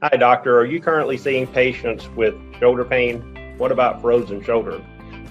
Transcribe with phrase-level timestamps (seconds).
[0.00, 0.56] Hi, doctor.
[0.56, 3.56] Are you currently seeing patients with shoulder pain?
[3.58, 4.78] What about frozen shoulder?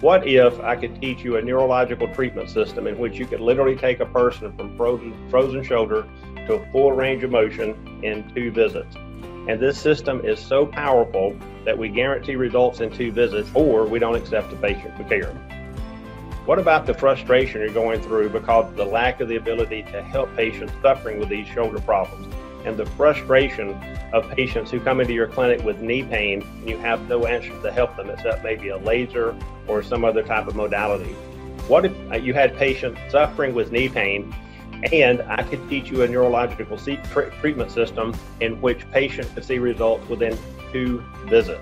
[0.02, 3.78] What if I could teach you a neurological treatment system in which you could literally
[3.78, 6.06] take a person from frozen, frozen shoulder
[6.48, 8.94] to a full range of motion in two visits?
[9.48, 14.00] And this system is so powerful that we guarantee results in two visits or we
[14.00, 15.32] don't accept the patient for care.
[16.44, 20.04] What about the frustration you're going through because of the lack of the ability to
[20.04, 22.28] help patients suffering with these shoulder problems?
[22.66, 23.72] And the frustration
[24.14, 27.50] of patients who come into your clinic with knee pain and you have no answer
[27.62, 29.36] to help them except maybe a laser
[29.68, 31.14] or some other type of modality.
[31.68, 34.34] What if uh, you had patients suffering with knee pain
[34.92, 40.08] and I could teach you a neurological treatment system in which patients could see results
[40.08, 40.38] within
[40.72, 41.62] two visits?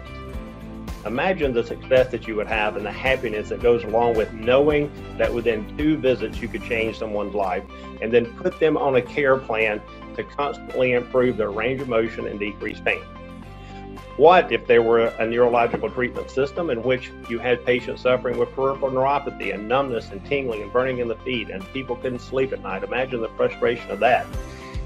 [1.05, 4.91] Imagine the success that you would have and the happiness that goes along with knowing
[5.17, 7.63] that within two visits you could change someone's life
[8.01, 9.79] and then put them on a care plan
[10.15, 13.01] to constantly improve their range of motion and decrease pain.
[14.17, 18.49] What if there were a neurological treatment system in which you had patients suffering with
[18.53, 22.53] peripheral neuropathy and numbness and tingling and burning in the feet and people couldn't sleep
[22.53, 22.83] at night?
[22.83, 24.25] Imagine the frustration of that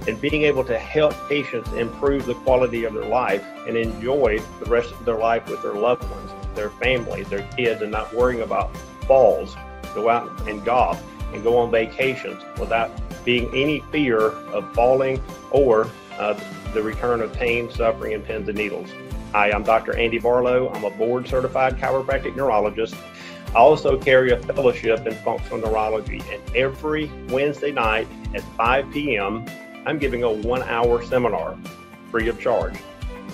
[0.07, 4.66] and being able to help patients improve the quality of their life and enjoy the
[4.69, 8.41] rest of their life with their loved ones, their families, their kids, and not worrying
[8.41, 9.55] about falls,
[9.94, 11.02] go out and golf
[11.33, 12.89] and go on vacations without
[13.23, 16.39] being any fear of falling or uh,
[16.73, 18.89] the return of pain, suffering, and pins and needles.
[19.31, 19.95] Hi, I'm Dr.
[19.95, 20.70] Andy Barlow.
[20.70, 22.95] I'm a board certified chiropractic neurologist.
[23.50, 29.45] I also carry a fellowship in functional neurology, and every Wednesday night at 5 p.m.,
[29.86, 31.58] I'm giving a one hour seminar
[32.12, 32.78] free of charge.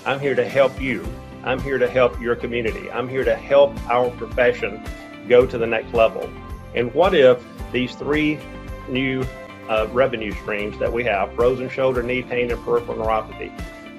[0.05, 1.05] I'm here to help you.
[1.43, 2.89] I'm here to help your community.
[2.91, 4.83] I'm here to help our profession
[5.27, 6.29] go to the next level.
[6.75, 8.39] And what if these three
[8.87, 9.25] new
[9.69, 13.51] uh, revenue streams that we have frozen shoulder, knee pain, and peripheral neuropathy?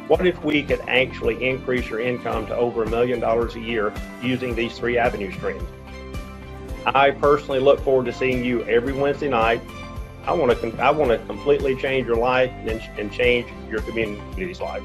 [0.09, 3.93] What if we could actually increase your income to over a million dollars a year
[4.23, 5.65] using these three avenue streams?
[6.87, 9.61] I personally look forward to seeing you every Wednesday night
[10.27, 14.61] I want to I want to completely change your life and, and change your community's
[14.61, 14.83] life.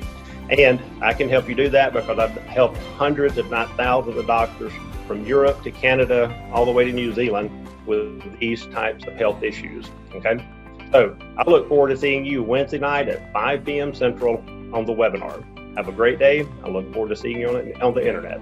[0.52, 4.28] And I can help you do that because I've helped hundreds, if not thousands, of
[4.28, 4.72] doctors
[5.08, 7.50] from Europe to Canada, all the way to New Zealand
[7.88, 9.90] with these types of health issues.
[10.14, 10.46] Okay.
[10.92, 13.94] So I look forward to seeing you Wednesday night at 5 p.m.
[13.94, 14.40] Central
[14.76, 15.42] on the webinar.
[15.78, 16.46] Have a great day.
[16.66, 18.42] I look forward to seeing you on, on the internet.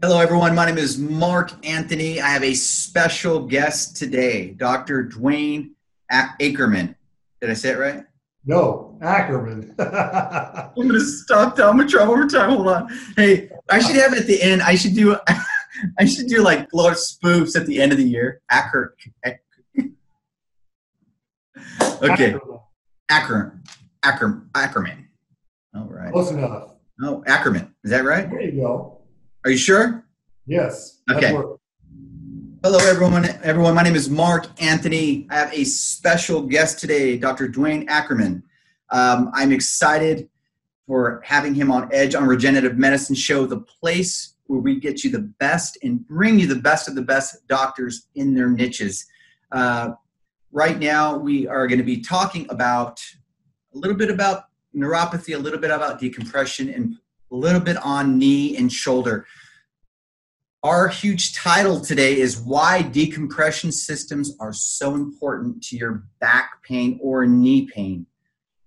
[0.00, 0.54] Hello, everyone.
[0.54, 2.20] My name is Mark Anthony.
[2.20, 5.04] I have a special guest today, Dr.
[5.04, 5.70] Dwayne
[6.12, 6.94] Ackerman.
[7.40, 8.04] Did I say it right?
[8.46, 9.74] No, Ackerman.
[9.80, 12.50] I'm going to stop down my trouble over time.
[12.50, 12.88] Hold on.
[13.16, 15.16] Hey, I should have it at the end, I should do,
[15.98, 18.40] I should do like of spoofs at the end of the year.
[18.50, 18.96] Acker.
[22.02, 22.36] okay.
[23.10, 23.62] Ackerman.
[24.02, 24.50] Ackerman.
[24.54, 25.08] Ackerman.
[25.74, 26.12] All right.
[26.12, 26.74] Close enough.
[27.02, 27.74] Oh, Ackerman.
[27.84, 28.30] Is that right?
[28.30, 29.00] There you go.
[29.44, 30.04] Are you sure?
[30.46, 31.00] Yes.
[31.10, 31.32] Okay.
[32.62, 33.26] Hello, everyone.
[33.42, 35.26] Everyone, my name is Mark Anthony.
[35.30, 37.48] I have a special guest today, Dr.
[37.48, 38.42] Dwayne Ackerman.
[38.90, 40.28] Um, I'm excited
[40.86, 45.10] for having him on Edge on Regenerative Medicine Show, the place where we get you
[45.10, 49.06] the best and bring you the best of the best doctors in their niches.
[49.52, 49.92] Uh,
[50.52, 53.00] right now, we are going to be talking about
[53.74, 54.44] a little bit about
[54.74, 56.96] neuropathy, a little bit about decompression, and
[57.30, 59.26] a little bit on knee and shoulder.
[60.62, 66.98] Our huge title today is Why Decompression Systems Are So Important to Your Back Pain
[67.02, 68.06] or Knee Pain.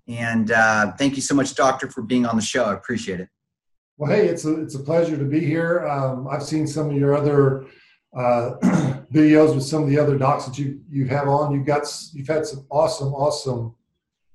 [0.08, 2.66] And uh, thank you so much, Doctor, for being on the show.
[2.66, 3.30] I appreciate it.
[3.98, 5.88] Well, hey, it's a, it's a pleasure to be here.
[5.88, 7.66] Um, I've seen some of your other
[8.16, 8.52] uh,
[9.12, 11.52] videos with some of the other docs that you, you have on.
[11.52, 13.74] You've got you've had some awesome, awesome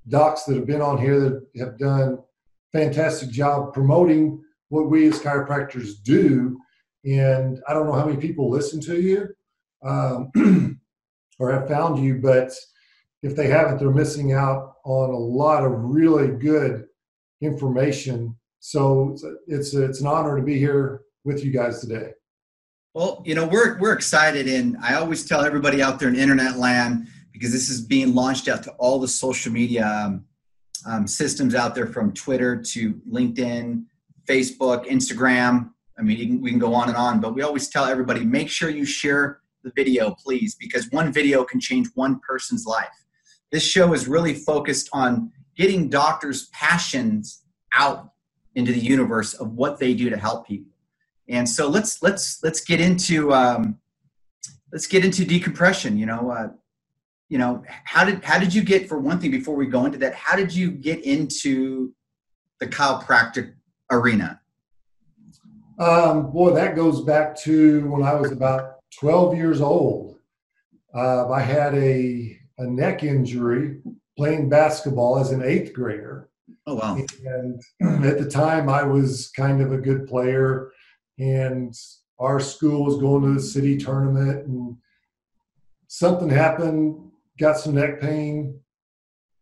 [0.08, 2.18] docs that have been on here that have done
[2.72, 6.58] fantastic job promoting what we as chiropractors do.
[7.04, 9.28] And I don't know how many people listen to you
[9.84, 10.32] um,
[11.38, 12.52] or have found you, but
[13.22, 16.86] if they haven't, they're missing out on a lot of really good
[17.40, 18.36] information.
[18.64, 19.16] So
[19.48, 22.12] it's it's an honor to be here with you guys today.
[22.94, 26.58] Well, you know, we're, we're excited, and I always tell everybody out there in internet
[26.58, 30.24] land because this is being launched out to all the social media um,
[30.86, 33.84] um, systems out there from Twitter to LinkedIn,
[34.28, 35.70] Facebook, Instagram.
[35.98, 38.48] I mean, can, we can go on and on, but we always tell everybody make
[38.48, 42.86] sure you share the video, please, because one video can change one person's life.
[43.50, 47.42] This show is really focused on getting doctors' passions
[47.74, 48.11] out
[48.54, 50.72] into the universe of what they do to help people.
[51.28, 53.78] And so let's let's let's get into um,
[54.72, 55.96] let's get into decompression.
[55.96, 56.48] You know, uh,
[57.28, 59.98] you know, how did how did you get for one thing before we go into
[59.98, 60.14] that?
[60.14, 61.94] How did you get into
[62.60, 63.54] the chiropractic
[63.90, 64.40] arena?
[65.78, 70.18] Um, boy, that goes back to when I was about 12 years old.
[70.94, 73.78] Uh, I had a, a neck injury
[74.16, 76.28] playing basketball as an eighth grader.
[76.66, 76.96] Oh, wow.
[77.24, 77.60] And
[78.04, 80.72] at the time, I was kind of a good player,
[81.18, 81.74] and
[82.18, 84.76] our school was going to the city tournament, and
[85.88, 88.60] something happened, got some neck pain,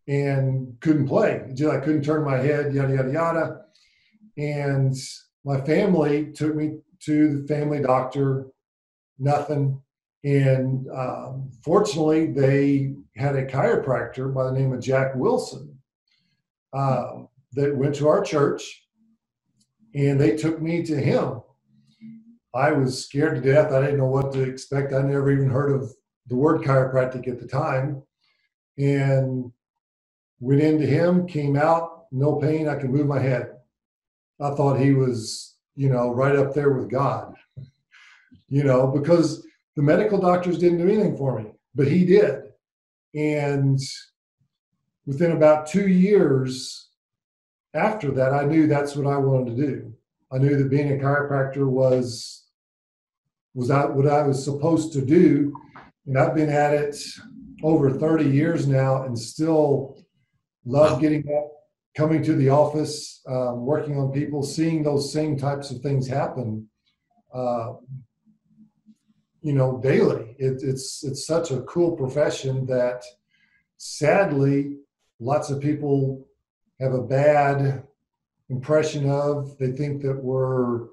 [0.08, 1.44] and couldn't play.
[1.50, 3.60] I couldn't turn my head, yada, yada, yada.
[4.38, 4.96] And
[5.44, 8.46] my family took me to the family doctor,
[9.18, 9.80] nothing.
[10.24, 15.79] And um, fortunately, they had a chiropractor by the name of Jack Wilson
[16.72, 17.22] uh,
[17.54, 18.84] that went to our church,
[19.94, 21.42] and they took me to him.
[22.54, 23.72] I was scared to death.
[23.72, 24.92] I didn't know what to expect.
[24.92, 25.92] I never even heard of
[26.28, 28.02] the word chiropractic at the time.
[28.78, 29.52] And
[30.40, 32.68] went into him, came out, no pain.
[32.68, 33.52] I could move my head.
[34.40, 37.34] I thought he was, you know, right up there with God,
[38.48, 39.46] you know, because
[39.76, 42.42] the medical doctors didn't do anything for me, but he did.
[43.14, 43.78] And
[45.10, 46.88] within about two years
[47.74, 49.92] after that, I knew that's what I wanted to do.
[50.30, 52.44] I knew that being a chiropractor was
[53.52, 55.52] was that what I was supposed to do,
[56.06, 56.96] and I've been at it
[57.64, 59.98] over 30 years now, and still
[60.64, 61.50] love getting up
[61.96, 66.68] coming to the office, um, working on people, seeing those same types of things happen,
[67.34, 67.72] uh,
[69.40, 70.36] you know, daily.
[70.38, 73.02] It, it's it's such a cool profession that,
[73.78, 74.76] sadly,
[75.20, 76.26] lots of people
[76.80, 77.84] have a bad
[78.48, 79.56] impression of.
[79.58, 80.88] They think that we're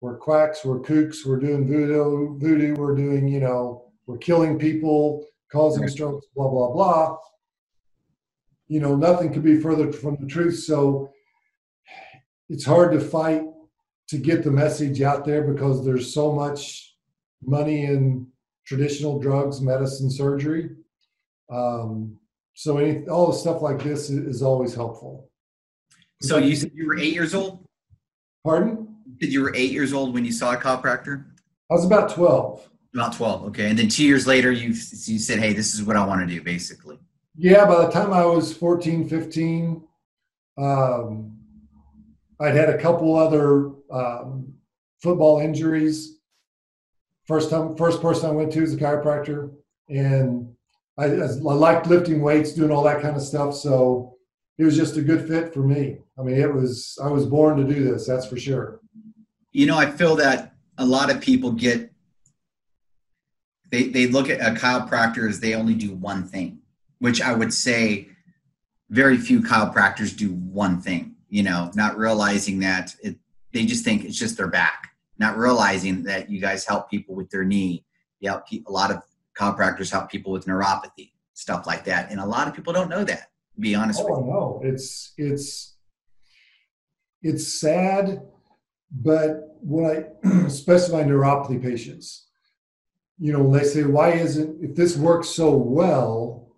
[0.00, 5.26] we're quacks, we're kooks, we're doing voodoo, voodoo, we're doing, you know, we're killing people,
[5.50, 7.16] causing strokes, blah blah blah
[8.68, 10.58] you know, nothing could be further from the truth.
[10.58, 11.12] So
[12.48, 13.42] it's hard to fight
[14.08, 16.96] to get the message out there because there's so much
[17.42, 18.26] money in
[18.66, 20.70] traditional drugs, medicine, surgery.
[21.50, 22.18] Um,
[22.54, 25.28] so any all the stuff like this is, always helpful.
[26.22, 27.66] So you said you were eight years old.
[28.44, 28.96] Pardon?
[29.18, 31.24] Did you were eight years old when you saw a chiropractor?
[31.70, 32.68] I was about twelve.
[32.94, 33.68] About twelve, okay.
[33.68, 36.32] And then two years later, you you said, "Hey, this is what I want to
[36.32, 36.98] do," basically.
[37.36, 39.82] Yeah, by the time I was 14, 15,
[40.56, 41.36] um,
[42.40, 44.54] I'd had a couple other um,
[45.02, 46.20] football injuries.
[47.26, 49.52] First time, first person I went to is a chiropractor,
[49.88, 50.53] and
[50.96, 53.54] I, I liked lifting weights, doing all that kind of stuff.
[53.54, 54.16] So
[54.58, 55.98] it was just a good fit for me.
[56.18, 58.06] I mean, it was I was born to do this.
[58.06, 58.80] That's for sure.
[59.50, 61.92] You know, I feel that a lot of people get
[63.70, 66.60] they they look at a chiropractor as they only do one thing
[67.04, 68.08] which I would say
[68.88, 73.18] very few chiropractors do one thing, you know, not realizing that it,
[73.52, 77.28] they just think it's just their back, not realizing that you guys help people with
[77.28, 77.84] their knee.
[78.20, 79.02] You help a lot of
[79.38, 82.10] chiropractors help people with neuropathy, stuff like that.
[82.10, 84.32] And a lot of people don't know that, be honest oh, with you.
[84.32, 85.76] no, it's, it's,
[87.22, 88.20] it's sad,
[88.90, 89.86] but when
[90.24, 92.28] I specify neuropathy patients,
[93.18, 96.48] you know, when they say, why isn't, if this works so well,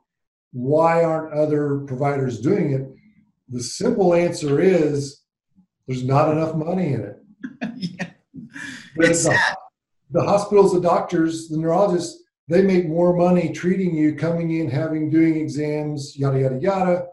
[0.53, 2.89] why aren't other providers doing it?
[3.49, 5.23] The simple answer is
[5.87, 7.17] there's not enough money in it.
[7.77, 8.11] yeah.
[8.97, 9.55] It's the, sad.
[10.11, 15.11] the hospitals, the doctors, the neurologists, they make more money treating you, coming in, having
[15.11, 17.07] doing exams, yada yada yada,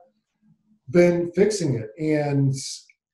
[0.88, 1.90] than fixing it.
[2.00, 2.54] And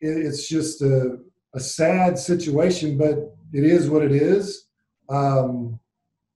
[0.01, 1.17] it's just a,
[1.53, 4.67] a sad situation, but it is what it is.
[5.09, 5.79] Um,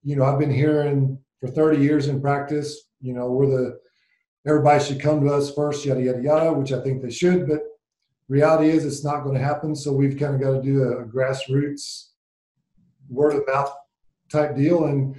[0.02, 3.78] you know, I've been hearing for 30 years in practice, you know, we're the
[4.46, 7.48] everybody should come to us first, yada, yada, yada, which I think they should.
[7.48, 7.60] But
[8.28, 9.74] reality is it's not going to happen.
[9.74, 12.08] So we've kind of got to do a, a grassroots
[13.08, 13.74] word of mouth
[14.30, 14.84] type deal.
[14.86, 15.16] And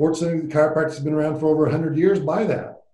[0.00, 2.84] fortunately, the chiropractic has been around for over 100 years by that.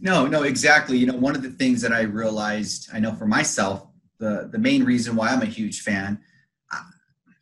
[0.00, 0.98] No, no, exactly.
[0.98, 3.86] You know, one of the things that I realized, I know for myself,
[4.18, 6.18] the, the main reason why I'm a huge fan,
[6.70, 6.82] I,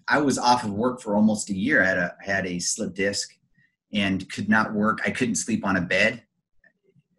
[0.08, 1.82] I was off of work for almost a year.
[1.82, 3.30] I had a, I had a slip disc
[3.92, 5.00] and could not work.
[5.06, 6.22] I couldn't sleep on a bed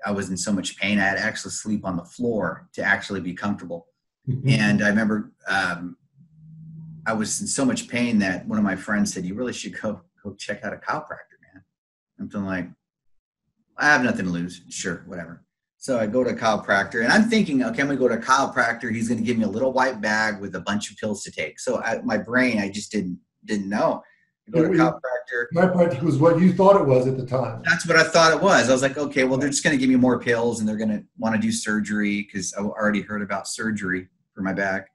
[0.05, 0.99] I was in so much pain.
[0.99, 3.87] I had to actually sleep on the floor to actually be comfortable.
[4.29, 4.49] Mm-hmm.
[4.49, 5.97] And I remember um,
[7.07, 9.79] I was in so much pain that one of my friends said, "You really should
[9.79, 11.34] go go check out a chiropractor, man."
[12.19, 12.67] I'm feeling like
[13.77, 14.61] I have nothing to lose.
[14.69, 15.43] Sure, whatever.
[15.77, 18.19] So I go to a chiropractor, and I'm thinking, okay, I'm gonna go to a
[18.19, 18.93] chiropractor.
[18.93, 21.59] He's gonna give me a little white bag with a bunch of pills to take.
[21.59, 24.01] So I, my brain, I just didn't didn't know.
[24.47, 25.45] I go to a chiropractor.
[25.53, 27.61] Chiropractic was what you thought it was at the time.
[27.65, 28.69] That's what I thought it was.
[28.69, 30.77] I was like, okay, well, they're just going to give me more pills and they're
[30.77, 34.89] going to want to do surgery because I already heard about surgery for my back.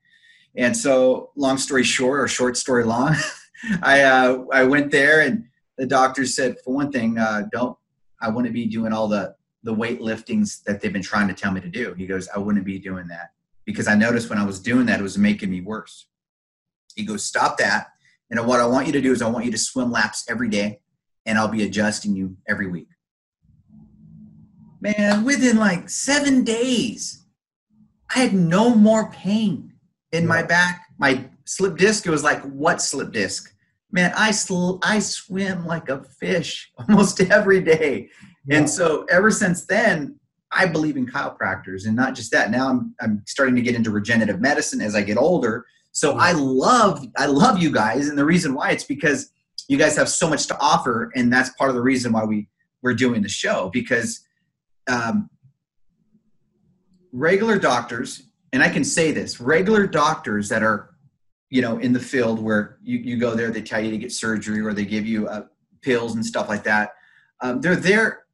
[0.57, 3.17] And so, long story short, or short story long,
[3.83, 5.45] I uh, I went there and
[5.81, 7.77] the doctor said, for one thing, uh, don't
[8.21, 11.53] I wouldn't be doing all the the weight liftings that they've been trying to tell
[11.53, 11.95] me to do.
[11.95, 13.31] He goes, I wouldn't be doing that
[13.65, 16.07] because I noticed when I was doing that, it was making me worse.
[16.95, 17.89] He goes, stop that.
[18.31, 20.49] And what I want you to do is I want you to swim laps every
[20.49, 20.81] day
[21.27, 22.89] and I'll be adjusting you every week.
[24.81, 27.25] Man, within like seven days,
[28.15, 29.75] I had no more pain
[30.13, 30.87] in my back.
[30.99, 33.55] My slip disc, it was like, what slip disc?
[33.93, 38.09] Man, I, sl- I swim like a fish almost every day.
[38.47, 38.59] Yeah.
[38.59, 40.19] And so ever since then,
[40.53, 42.51] I believe in chiropractors and not just that.
[42.51, 45.67] Now I'm, I'm starting to get into regenerative medicine as I get older.
[45.93, 48.09] So I love, I love you guys.
[48.09, 49.33] And the reason why it's because
[49.69, 51.13] you guys have so much to offer.
[51.15, 52.49] And that's part of the reason why we,
[52.83, 54.21] we're doing the show because
[54.89, 55.31] um,
[57.13, 60.90] regular doctors, and I can say this, regular doctors that are,
[61.51, 64.13] you know, in the field where you, you go there, they tell you to get
[64.13, 65.43] surgery or they give you uh,
[65.83, 66.93] pills and stuff like that.
[67.41, 68.25] Um, they're there,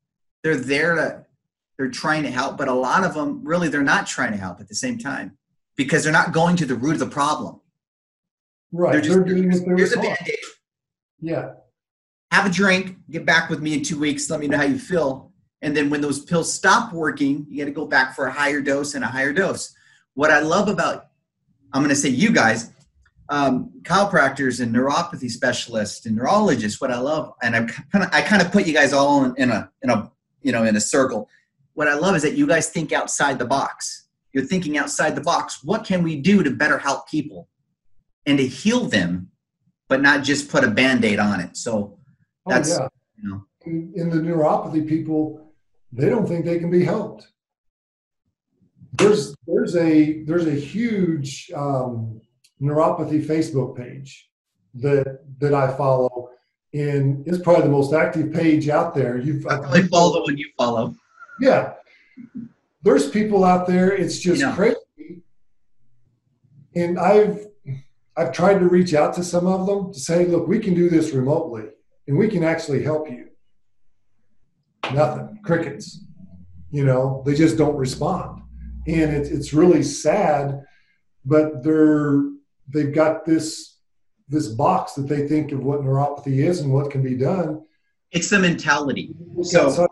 [0.43, 1.27] they're there to,
[1.79, 4.61] they're trying to help, but a lot of them really they're not trying to help
[4.61, 5.37] at the same time
[5.77, 7.61] because they're not going to the root of the problem.
[8.73, 8.93] Right.
[8.93, 10.37] They're just, they're doing here's a band-aid.
[11.21, 11.53] Yeah.
[12.33, 14.79] Have a drink, get back with me in two weeks, let me know how you
[14.79, 15.33] feel.
[15.63, 18.61] And then when those pills stop working, you got to go back for a higher
[18.61, 19.75] dose and a higher dose.
[20.15, 21.07] What I love about,
[21.73, 22.73] I'm going to say you guys,
[23.29, 27.61] um, chiropractors and neuropathy specialists and neurologists, what I love, and I
[27.93, 30.11] kind of, I kind of put you guys all in, in a, in a,
[30.43, 31.29] you know, in a circle.
[31.75, 34.07] What I love is that you guys think outside the box.
[34.33, 35.65] You're thinking outside the box.
[35.65, 37.49] What can we do to better help people
[38.27, 39.31] and to heal them,
[39.89, 41.57] but not just put a band aid on it?
[41.57, 41.99] So
[42.47, 42.89] that's, oh, yeah.
[43.23, 43.45] you know.
[43.65, 45.53] In, in the neuropathy people,
[45.93, 47.29] they don't think they can be helped.
[48.93, 52.21] There's there's a there's a huge um,
[52.61, 54.31] neuropathy Facebook page
[54.75, 56.31] that that I follow,
[56.73, 59.19] and it's probably the most active page out there.
[59.19, 60.95] You've I probably follow the one you follow.
[61.41, 61.75] Yeah,
[62.83, 63.93] there's people out there.
[63.93, 64.55] It's just yeah.
[64.55, 65.23] crazy,
[66.75, 67.47] and I've
[68.17, 70.89] I've tried to reach out to some of them to say, look, we can do
[70.89, 71.65] this remotely,
[72.09, 73.29] and we can actually help you.
[74.93, 76.03] Nothing, crickets.
[76.71, 78.43] You know, they just don't respond,
[78.87, 80.63] and it's it's really sad.
[81.25, 82.23] But they're
[82.73, 83.79] they've got this
[84.29, 87.63] this box that they think of what neuropathy is and what can be done.
[88.11, 89.15] It's the mentality.
[89.43, 89.87] So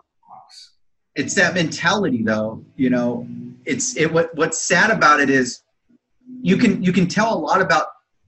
[1.15, 2.65] it's that mentality, though.
[2.75, 3.27] You know,
[3.65, 4.11] it's it.
[4.11, 5.61] What what's sad about it is
[6.41, 7.87] you can you can tell a lot about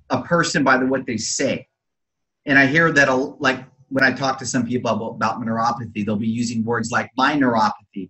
[0.10, 1.68] a person by the what they say,
[2.46, 6.06] and I hear that a, like when I talk to some people about, about neuropathy,
[6.06, 8.10] they'll be using words like my neuropathy.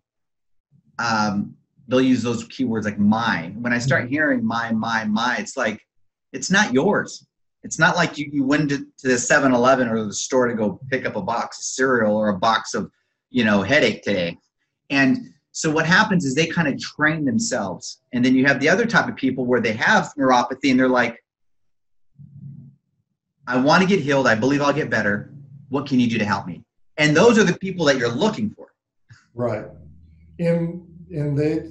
[1.00, 1.56] Um,
[1.88, 3.54] they'll use those keywords like my.
[3.60, 5.86] When I start hearing my, my, my, it's like,
[6.34, 7.26] it's not yours.
[7.64, 10.54] It's not like you, you went to, to the 7 Eleven or the store to
[10.54, 12.90] go pick up a box of cereal or a box of,
[13.30, 14.38] you know, headache today.
[14.90, 18.02] And so what happens is they kind of train themselves.
[18.14, 20.88] And then you have the other type of people where they have neuropathy and they're
[20.88, 21.22] like,
[23.48, 24.28] I want to get healed.
[24.28, 25.32] I believe I'll get better
[25.70, 26.64] what can you do to help me?
[26.98, 28.68] And those are the people that you're looking for.
[29.34, 29.66] Right.
[30.40, 31.64] And and they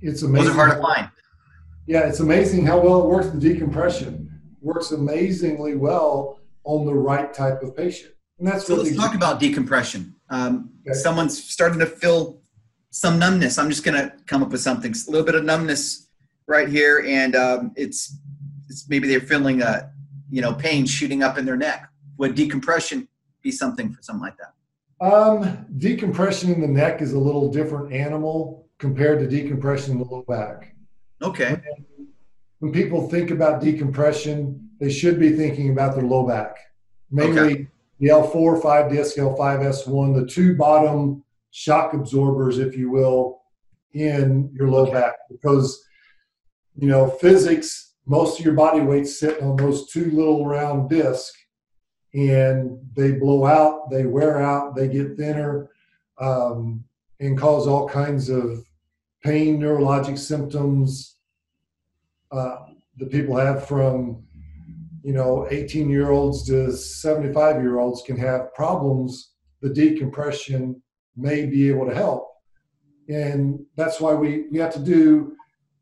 [0.00, 0.32] it's amazing.
[0.32, 1.10] Those are hard to find.
[1.86, 4.30] Yeah, it's amazing how well it works The decompression.
[4.60, 8.12] Works amazingly well on the right type of patient.
[8.38, 10.14] And that's so let's talk about decompression.
[10.30, 10.98] Um, okay.
[10.98, 12.40] Someone's starting to feel
[12.90, 13.58] some numbness.
[13.58, 14.92] I'm just going to come up with something.
[14.92, 16.08] A little bit of numbness
[16.46, 18.16] right here, and um, it's
[18.68, 19.90] it's maybe they're feeling a
[20.30, 21.88] you know pain shooting up in their neck.
[22.16, 23.08] Would decompression,
[23.42, 25.06] be something for something like that?
[25.06, 30.04] Um, decompression in the neck is a little different animal compared to decompression in the
[30.04, 30.73] low back.
[31.24, 31.60] Okay.
[32.58, 36.56] When people think about decompression, they should be thinking about their low back,
[37.10, 37.66] mainly okay.
[37.98, 43.40] the L4, 5 disc, L5S1, the two bottom shock absorbers, if you will,
[43.92, 45.84] in your low back, because
[46.76, 47.92] you know physics.
[48.06, 51.32] Most of your body weight's sitting on those two little round discs
[52.12, 55.70] and they blow out, they wear out, they get thinner,
[56.20, 56.84] um,
[57.20, 58.62] and cause all kinds of
[59.22, 61.13] pain, neurologic symptoms
[62.34, 62.66] uh,
[62.98, 64.22] that people have from,
[65.02, 69.32] you know, 18 year olds to 75 year olds can have problems.
[69.62, 70.82] The decompression
[71.16, 72.28] may be able to help.
[73.08, 75.36] And that's why we, we have to do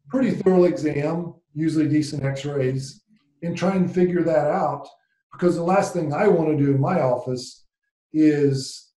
[0.08, 3.02] pretty thorough exam, usually decent x-rays,
[3.42, 4.88] and try and figure that out
[5.32, 7.66] because the last thing I want to do in my office
[8.12, 8.92] is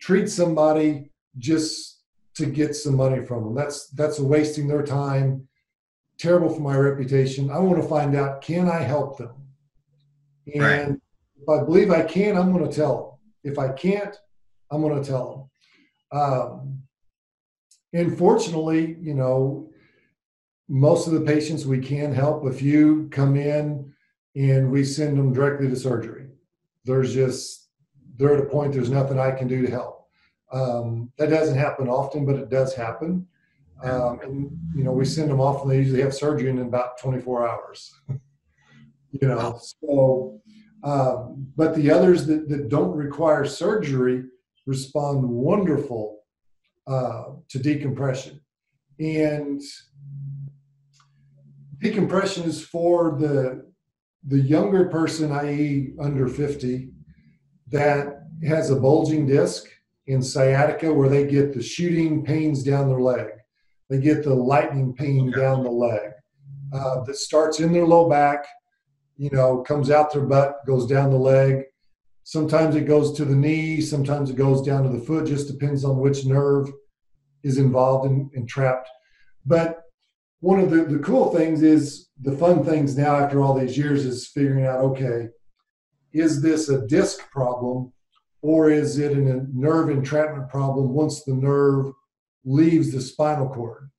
[0.00, 2.02] treat somebody just
[2.34, 3.54] to get some money from them.
[3.54, 5.48] That's that's wasting their time.
[6.18, 7.50] Terrible for my reputation.
[7.50, 9.34] I want to find out can I help them,
[10.54, 10.88] and right.
[10.88, 13.52] if I believe I can, I'm going to tell them.
[13.52, 14.16] If I can't,
[14.70, 15.50] I'm going to tell
[16.12, 16.20] them.
[16.20, 16.82] Um,
[17.92, 19.70] and fortunately, you know,
[20.68, 22.44] most of the patients we can help.
[22.44, 23.92] A few come in
[24.34, 26.26] and we send them directly to surgery.
[26.84, 27.68] There's just
[28.16, 30.08] they're at a point there's nothing I can do to help.
[30.52, 33.26] Um, that doesn't happen often, but it does happen.
[33.82, 36.98] Um, and you know, we send them off, and they usually have surgery in about
[36.98, 37.94] 24 hours.
[38.08, 40.40] you know, so
[40.82, 44.24] um, but the others that, that don't require surgery
[44.66, 46.20] respond wonderful
[46.86, 48.40] uh, to decompression,
[48.98, 49.60] and
[51.78, 53.66] decompression is for the
[54.28, 56.90] the younger person, i.e., under 50,
[57.68, 59.68] that has a bulging disc
[60.06, 63.26] in sciatica where they get the shooting pains down their leg,
[63.88, 65.40] they get the lightning pain okay.
[65.40, 66.10] down the leg
[66.72, 68.44] uh, that starts in their low back,
[69.16, 71.62] you know, comes out their butt, goes down the leg.
[72.24, 75.84] Sometimes it goes to the knee, sometimes it goes down to the foot, just depends
[75.84, 76.68] on which nerve
[77.44, 78.88] is involved and, and trapped.
[79.44, 79.82] But
[80.40, 84.04] one of the, the cool things is the fun things now after all these years
[84.04, 85.28] is figuring out okay,
[86.12, 87.92] is this a disc problem
[88.42, 91.92] or is it a nerve entrapment problem once the nerve
[92.46, 93.90] leaves the spinal cord?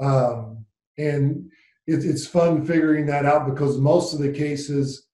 [0.00, 0.64] Um,
[0.96, 1.50] and
[1.86, 5.06] it, it's fun figuring that out because most of the cases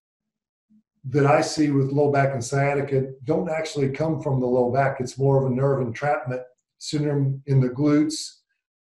[1.10, 5.00] that I see with low back and sciatica don't actually come from the low back.
[5.00, 6.42] It's more of a nerve entrapment
[6.78, 8.38] syndrome in the glutes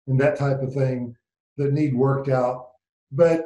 [0.07, 1.15] and that type of thing
[1.57, 2.67] that need worked out.
[3.11, 3.45] But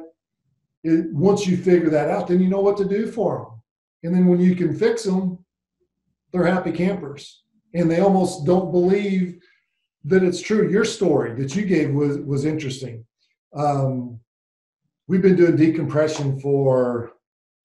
[0.83, 3.61] it, once you figure that out, then you know what to do for them.
[4.03, 5.39] And then when you can fix them,
[6.31, 7.43] they're happy campers.
[7.73, 9.39] And they almost don't believe
[10.05, 10.69] that it's true.
[10.69, 13.05] Your story that you gave was, was interesting.
[13.55, 14.19] Um,
[15.07, 17.11] we've been doing decompression for,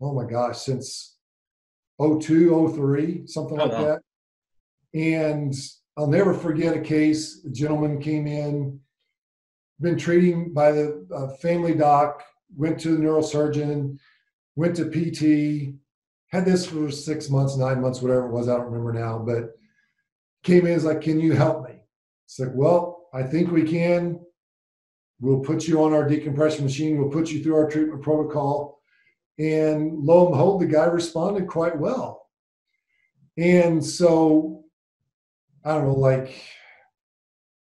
[0.00, 1.16] oh my gosh, since
[2.00, 4.00] 02, 03, something oh, like that.
[4.94, 5.55] And
[5.96, 7.44] I'll never forget a case.
[7.44, 8.81] A gentleman came in
[9.81, 12.22] been treating by the uh, family doc,
[12.55, 13.98] went to the neurosurgeon,
[14.57, 15.74] went to PT,
[16.31, 18.48] had this for six months, nine months, whatever it was.
[18.48, 19.53] I don't remember now, but
[20.42, 21.69] came in is like, can you help me?
[22.30, 24.20] It's like, well, I think we can.
[25.18, 26.96] We'll put you on our decompression machine.
[26.96, 28.80] We'll put you through our treatment protocol.
[29.40, 32.28] And lo and behold, the guy responded quite well.
[33.36, 34.62] And so,
[35.64, 36.40] I don't know, like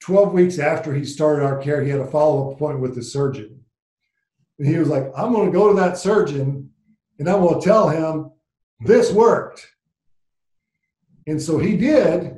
[0.01, 3.03] 12 weeks after he started our care, he had a follow up appointment with the
[3.03, 3.63] surgeon.
[4.57, 6.71] And he was like, I'm going to go to that surgeon
[7.19, 8.31] and I'm going to tell him
[8.79, 9.67] this worked.
[11.27, 12.36] And so he did.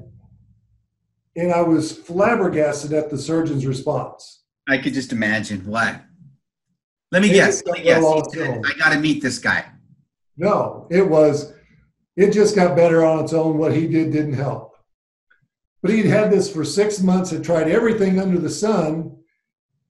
[1.40, 4.44] And I was flabbergasted at the surgeon's response.
[4.68, 6.02] I could just imagine what.
[7.14, 7.64] Let me guess.
[7.66, 8.04] Let me guess.
[8.34, 9.64] Said, I got to meet this guy.
[10.36, 11.54] No, it was,
[12.18, 13.58] it just got better on its own.
[13.58, 14.76] What he did didn't help.
[15.82, 19.16] But he'd had this for six months, had tried everything under the sun.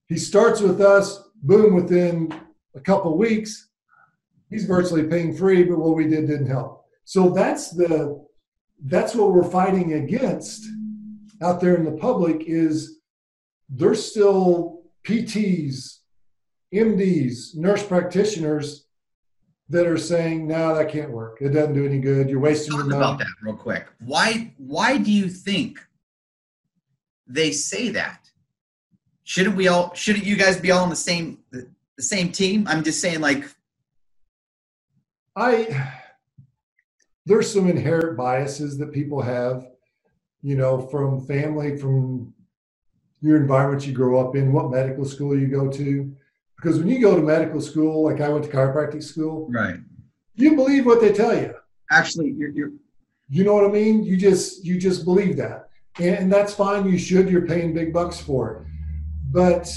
[0.07, 2.31] He starts with us, boom, within
[2.75, 3.69] a couple weeks,
[4.51, 6.85] he's virtually pain free, but what we did didn't help.
[7.05, 8.23] So that's the
[8.85, 10.63] that's what we're fighting against
[11.41, 12.99] out there in the public is
[13.69, 15.99] there's still PTs,
[16.73, 18.85] MDs, nurse practitioners
[19.69, 21.37] that are saying, no, that can't work.
[21.41, 22.29] It doesn't do any good.
[22.29, 22.97] You're wasting Talk your money.
[22.97, 23.87] about that real quick.
[23.99, 25.79] Why why do you think
[27.27, 28.29] they say that?
[29.23, 32.65] Shouldn't we all shouldn't you guys be all on the same the, the same team?
[32.67, 33.45] I'm just saying like
[35.35, 35.93] I
[37.27, 39.67] there's some inherent biases that people have,
[40.41, 42.33] you know, from family, from
[43.21, 46.15] your environment you grow up in, what medical school you go to
[46.61, 49.79] because when you go to medical school, like I went to chiropractic school, right?
[50.35, 51.53] You believe what they tell you.
[51.91, 52.71] Actually, you're, you're
[53.29, 54.03] you know what I mean.
[54.03, 56.89] You just you just believe that, and, and that's fine.
[56.89, 57.29] You should.
[57.29, 58.67] You're paying big bucks for it.
[59.31, 59.71] But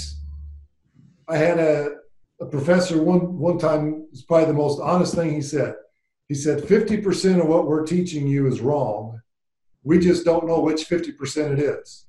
[1.27, 1.95] I had a,
[2.41, 4.07] a professor one one time.
[4.11, 5.75] It's probably the most honest thing he said.
[6.29, 9.12] He said, 50% of what we're teaching you is wrong.
[9.83, 12.05] We just don't know which 50% it is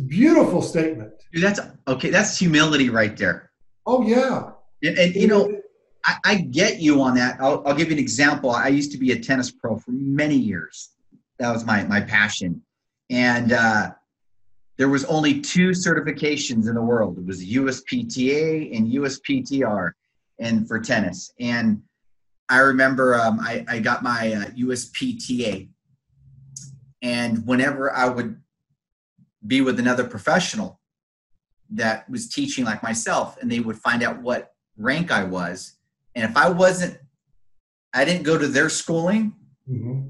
[0.00, 1.12] beautiful statement.
[1.32, 2.10] Dude, that's okay.
[2.10, 3.50] That's humility right there.
[3.86, 4.50] Oh yeah.
[4.82, 5.60] And, and you know,
[6.04, 7.40] I, I, get you on that.
[7.40, 8.50] I'll, I'll give you an example.
[8.50, 10.90] I used to be a tennis pro for many years.
[11.38, 12.62] That was my my passion,
[13.10, 13.90] and uh,
[14.78, 17.18] there was only two certifications in the world.
[17.18, 19.92] It was USPTA and USPTR,
[20.38, 21.32] and for tennis.
[21.40, 21.82] And
[22.48, 25.68] I remember um, I, I got my uh, USPTA,
[27.02, 28.40] and whenever I would
[29.44, 30.80] be with another professional
[31.70, 35.76] that was teaching like myself, and they would find out what rank I was,
[36.14, 36.98] and if I wasn't,
[37.92, 39.34] I didn't go to their schooling.
[39.68, 40.08] Mm-hmm.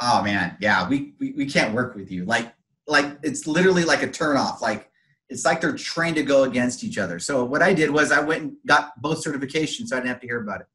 [0.00, 2.24] Oh man, yeah, we, we we can't work with you.
[2.24, 2.52] Like
[2.86, 4.62] like it's literally like a turn off.
[4.62, 4.90] Like
[5.28, 7.18] it's like they're trained to go against each other.
[7.18, 10.20] So what I did was I went and got both certifications, so I didn't have
[10.20, 10.66] to hear about it.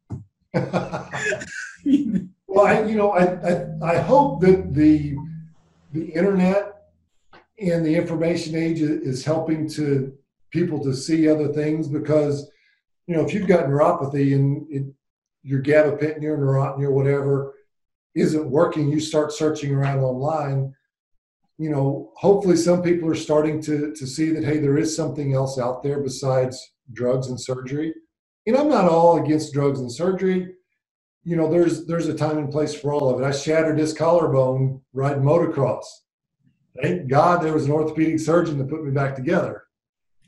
[2.47, 5.15] well, I, you know, I, I, I hope that the
[5.99, 6.73] the internet
[7.59, 10.13] and the information age is helping to
[10.51, 12.49] people to see other things because
[13.07, 14.85] you know if you've got neuropathy and it,
[15.43, 17.53] your gabapentin or neurontin or whatever
[18.15, 20.73] isn't working, you start searching around online
[21.57, 25.33] you know, hopefully some people are starting to, to see that, hey, there is something
[25.33, 27.93] else out there besides drugs and surgery.
[28.45, 30.53] And I'm not all against drugs and surgery.
[31.27, 33.25] You know, there's there's a time and place for all of it.
[33.25, 35.83] I shattered this collarbone riding motocross.
[36.81, 39.63] Thank God there was an orthopedic surgeon to put me back together.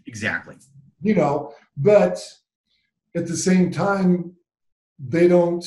[0.07, 0.57] Exactly.
[1.01, 2.21] You know, but
[3.15, 4.35] at the same time,
[4.99, 5.65] they don't,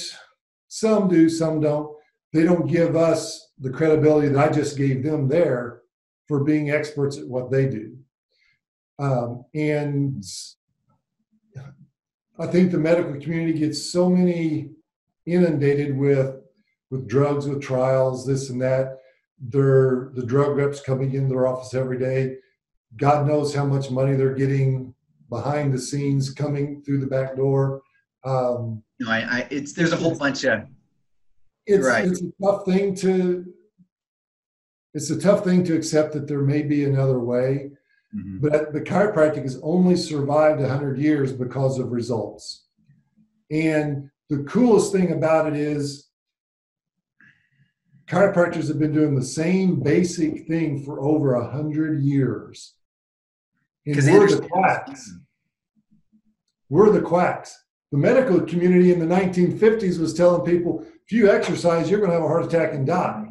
[0.68, 1.96] some do, some don't.
[2.34, 5.80] They don't give us the credibility that I just gave them there
[6.28, 7.96] for being experts at what they do.
[8.98, 10.22] Um, and
[12.38, 14.72] I think the medical community gets so many
[15.26, 16.36] inundated with
[16.90, 18.98] with drugs, with trials, this and that.
[19.40, 22.36] They're the drug reps coming into their office every day.
[22.96, 24.94] God knows how much money they're getting
[25.30, 27.80] behind the scenes coming through the back door.
[28.24, 30.62] Um, no, I, I, it's there's a whole bunch of
[31.66, 32.06] it's, right.
[32.06, 33.44] it's a tough thing to
[34.94, 37.70] it's a tough thing to accept that there may be another way
[38.14, 38.38] mm-hmm.
[38.38, 42.66] but the chiropractic has only survived 100 years because of results
[43.50, 46.08] and the coolest thing about it is
[48.06, 52.74] chiropractors have been doing the same basic thing for over a 100 years
[53.86, 55.14] and we're the quacks
[56.68, 57.58] we're the quacks
[57.90, 62.14] the medical community in the 1950s was telling people if you exercise, you're going to
[62.14, 63.26] have a heart attack and die.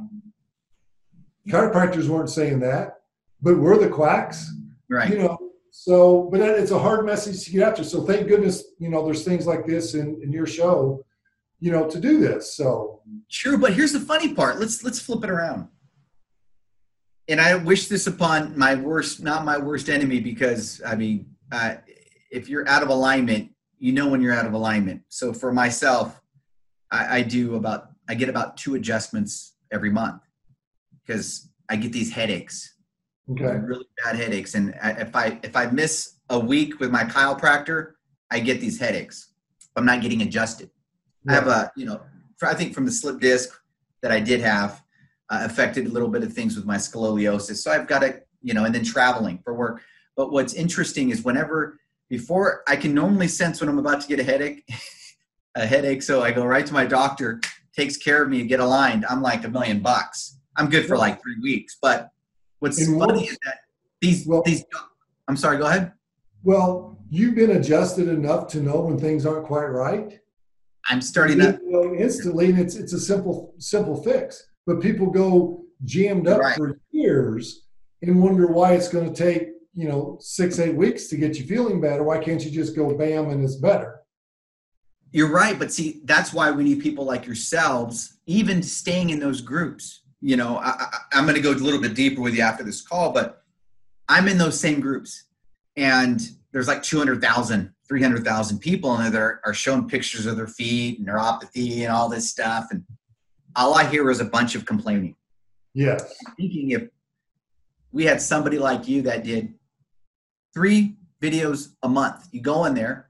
[1.50, 3.00] Chiropractors weren't saying that,
[3.42, 4.52] but we're the quacks.
[4.88, 5.10] Right.
[5.10, 5.41] You know,
[5.72, 7.84] so, but it's a hard message to get after.
[7.84, 11.04] So thank goodness, you know, there's things like this in, in your show,
[11.60, 12.54] you know, to do this.
[12.54, 13.58] So true.
[13.58, 14.60] But here's the funny part.
[14.60, 15.70] Let's, let's flip it around.
[17.30, 21.76] And I wish this upon my worst, not my worst enemy, because I mean, uh,
[22.30, 25.04] if you're out of alignment, you know when you're out of alignment.
[25.08, 26.22] So for myself,
[26.92, 30.22] I, I do about I get about two adjustments every month
[31.06, 32.76] because I get these headaches,
[33.30, 33.58] okay.
[33.58, 37.94] really bad headaches, and I, if I if I miss a week with my chiropractor,
[38.32, 39.34] I get these headaches.
[39.76, 40.70] I'm not getting adjusted.
[41.26, 41.32] Yeah.
[41.32, 42.02] I have a you know
[42.44, 43.50] I think from the slip disc
[44.02, 44.82] that I did have
[45.30, 47.58] uh, affected a little bit of things with my scoliosis.
[47.58, 49.82] So I've got to you know and then traveling for work.
[50.16, 51.80] But what's interesting is whenever
[52.10, 54.68] before I can normally sense when I'm about to get a headache.
[55.56, 57.42] a headache, so I go right to my doctor,
[57.76, 59.06] takes care of me and get aligned.
[59.06, 60.38] I'm like a million bucks.
[60.56, 61.78] I'm good for like three weeks.
[61.82, 62.10] But
[62.62, 63.60] what's In funny is that
[64.00, 64.64] these well, these.
[65.28, 65.58] I'm sorry.
[65.58, 65.92] Go ahead.
[66.44, 70.20] Well, you've been adjusted enough to know when things aren't quite right.
[70.86, 74.48] I'm starting to know instantly, and it's it's a simple simple fix.
[74.66, 76.56] But people go jammed up right.
[76.56, 77.66] for years
[78.02, 81.46] and wonder why it's going to take you know six eight weeks to get you
[81.46, 82.04] feeling better.
[82.04, 84.02] Why can't you just go bam and it's better?
[85.12, 89.42] You're right, but see, that's why we need people like yourselves, even staying in those
[89.42, 90.01] groups.
[90.22, 92.82] You know, I, am going to go a little bit deeper with you after this
[92.82, 93.44] call, but
[94.08, 95.26] I'm in those same groups,
[95.76, 101.82] and there's like 200,000, 300,000 people in there are showing pictures of their feet, neuropathy,
[101.82, 102.84] and all this stuff, and
[103.56, 105.16] all I hear is a bunch of complaining.
[105.74, 106.16] Yes.
[106.28, 106.84] I'm thinking if
[107.92, 109.54] we had somebody like you that did
[110.54, 113.10] three videos a month, you go in there,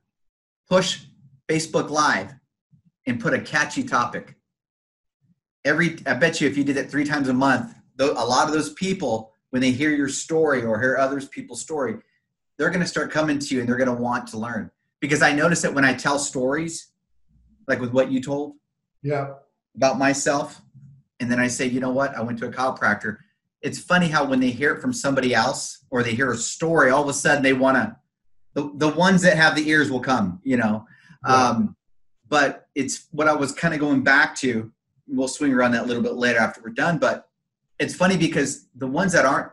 [0.69, 1.03] push
[1.49, 2.33] Facebook Live
[3.07, 4.35] and put a catchy topic.
[5.63, 8.53] Every, I bet you, if you did that three times a month, a lot of
[8.53, 11.97] those people, when they hear your story or hear others people's story,
[12.57, 14.71] they're going to start coming to you and they're going to want to learn.
[14.99, 16.91] Because I notice that when I tell stories,
[17.67, 18.55] like with what you told,
[19.03, 19.33] yeah,
[19.75, 20.61] about myself,
[21.19, 23.17] and then I say, you know what, I went to a chiropractor.
[23.61, 26.89] It's funny how when they hear it from somebody else or they hear a story,
[26.89, 27.95] all of a sudden they want to.
[28.53, 30.85] The, the ones that have the ears will come, you know.
[31.23, 31.75] Um,
[32.27, 34.71] but it's what I was kind of going back to.
[35.11, 36.97] We'll swing around that a little bit later after we're done.
[36.97, 37.27] But
[37.79, 39.51] it's funny because the ones that aren't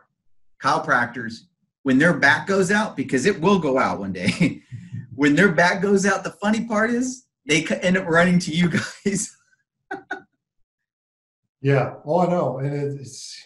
[0.61, 1.41] chiropractors,
[1.83, 4.61] when their back goes out, because it will go out one day,
[5.15, 8.69] when their back goes out, the funny part is they end up running to you
[9.05, 9.35] guys.
[11.61, 11.95] yeah.
[12.05, 12.59] Oh, I know.
[12.59, 13.43] And it's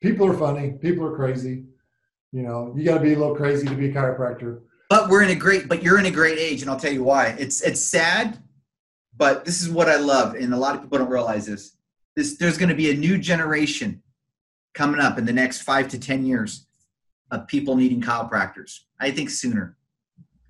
[0.00, 0.72] people are funny.
[0.72, 1.64] People are crazy.
[2.32, 4.60] You know, you got to be a little crazy to be a chiropractor.
[4.90, 5.68] But we're in a great.
[5.68, 7.28] But you're in a great age, and I'll tell you why.
[7.38, 8.38] It's it's sad,
[9.16, 11.76] but this is what I love, and a lot of people don't realize this.
[12.14, 14.02] This there's going to be a new generation
[14.74, 16.66] coming up in the next five to ten years
[17.30, 18.80] of people needing chiropractors.
[19.00, 19.76] I think sooner.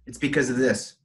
[0.06, 0.96] It's because of this.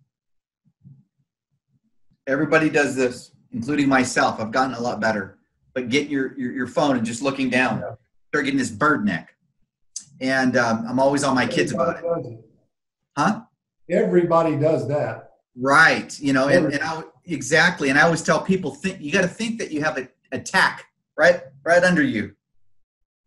[2.28, 4.40] Everybody does this, including myself.
[4.40, 5.38] I've gotten a lot better.
[5.74, 7.96] But get your your, your phone and just looking down, yeah.
[8.28, 9.36] start getting this bird neck.
[10.20, 12.28] And um, I'm always on my kids about it.
[12.28, 12.40] it.
[13.18, 13.42] Huh?
[13.90, 15.31] Everybody does that.
[15.58, 16.18] Right.
[16.20, 17.90] You know, and, and I, exactly.
[17.90, 20.86] And I always tell people, think you got to think that you have a attack
[21.18, 22.36] right, right under you.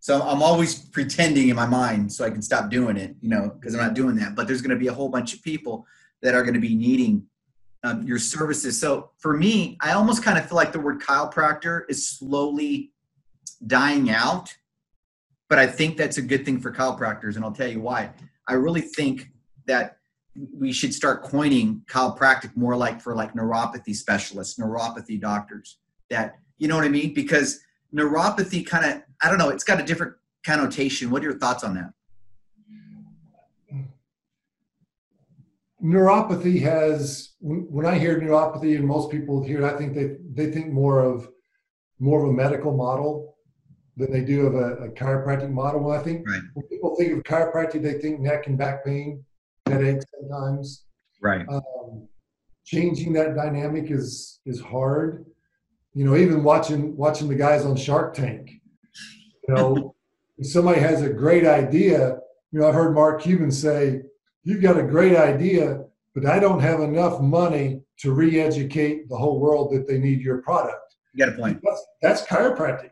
[0.00, 3.50] So I'm always pretending in my mind so I can stop doing it, you know,
[3.58, 4.34] because I'm not doing that.
[4.34, 5.86] But there's going to be a whole bunch of people
[6.22, 7.26] that are going to be needing
[7.84, 8.78] um, your services.
[8.78, 12.92] So for me, I almost kind of feel like the word chiropractor is slowly
[13.66, 14.54] dying out.
[15.48, 18.10] But I think that's a good thing for chiropractors, and I'll tell you why.
[18.48, 19.28] I really think
[19.66, 19.98] that
[20.36, 25.78] we should start coining chiropractic more like for like neuropathy specialists, neuropathy doctors.
[26.10, 27.14] That you know what I mean?
[27.14, 27.60] Because
[27.94, 31.10] neuropathy kind of I don't know, it's got a different connotation.
[31.10, 31.92] What are your thoughts on that?
[35.84, 40.50] neuropathy has when i hear neuropathy and most people hear it i think they they
[40.50, 41.28] think more of
[41.98, 43.36] more of a medical model
[43.96, 46.40] than they do of a, a chiropractic model well i think right.
[46.54, 49.22] when people think of chiropractic they think neck and back pain
[49.66, 50.84] headaches sometimes
[51.20, 52.06] right um,
[52.64, 55.24] changing that dynamic is is hard
[55.94, 58.50] you know even watching watching the guys on shark tank
[59.48, 59.94] you know
[60.38, 62.18] if somebody has a great idea
[62.52, 64.00] you know i've heard mark cuban say
[64.44, 69.40] you've got a great idea, but I don't have enough money to re-educate the whole
[69.40, 70.94] world that they need your product.
[71.14, 71.60] You got a point.
[71.62, 72.90] That's, that's chiropractic.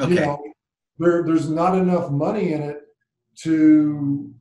[0.00, 0.14] Okay.
[0.14, 0.42] You know,
[0.98, 2.80] there, there's not enough money in it
[3.42, 4.32] to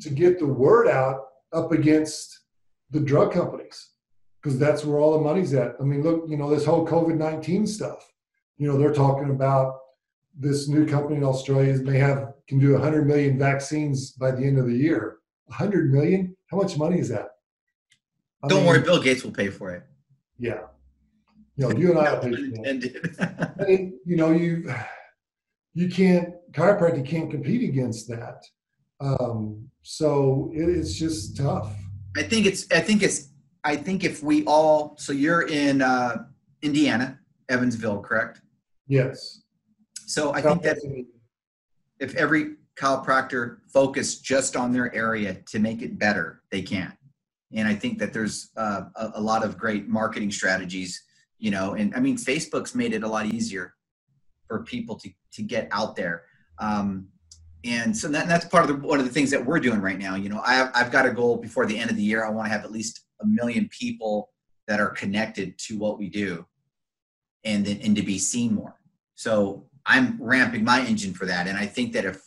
[0.00, 1.20] to get the word out
[1.52, 2.40] up against
[2.90, 3.90] the drug companies
[4.42, 5.74] because that's where all the money's at.
[5.80, 8.10] I mean, look, you know, this whole COVID 19 stuff,
[8.56, 9.78] you know, they're talking about
[10.38, 14.58] this new company in Australia, they have can do 100 million vaccines by the end
[14.58, 15.18] of the year.
[15.46, 16.36] 100 million?
[16.46, 17.28] How much money is that?
[18.42, 19.82] I Don't mean, worry, Bill Gates will pay for it.
[20.38, 20.60] Yeah.
[21.56, 23.94] You know, you and I will pay for it.
[24.06, 24.72] you know, you
[25.74, 28.44] you can't chiropractic can't compete against that.
[29.00, 31.74] Um, so it, it's just tough.
[32.16, 33.28] I think it's I think it's
[33.64, 36.24] I think if we all so you're in uh,
[36.62, 38.40] Indiana, Evansville, correct?
[38.86, 39.42] Yes.
[40.06, 40.78] So I think that
[42.00, 46.92] if every chiropractor focus just on their area to make it better, they can.
[47.52, 51.02] And I think that there's uh, a, a, lot of great marketing strategies,
[51.38, 53.74] you know, and I mean, Facebook's made it a lot easier
[54.46, 56.24] for people to, to get out there.
[56.58, 57.08] Um,
[57.68, 59.98] and so that, that's part of the, one of the things that we're doing right
[59.98, 60.14] now.
[60.14, 62.24] You know, I I've got a goal before the end of the year.
[62.24, 64.30] I want to have at least a million people
[64.66, 66.46] that are connected to what we do
[67.44, 68.74] and then, and to be seen more.
[69.14, 71.46] So I'm ramping my engine for that.
[71.46, 72.22] And I think that if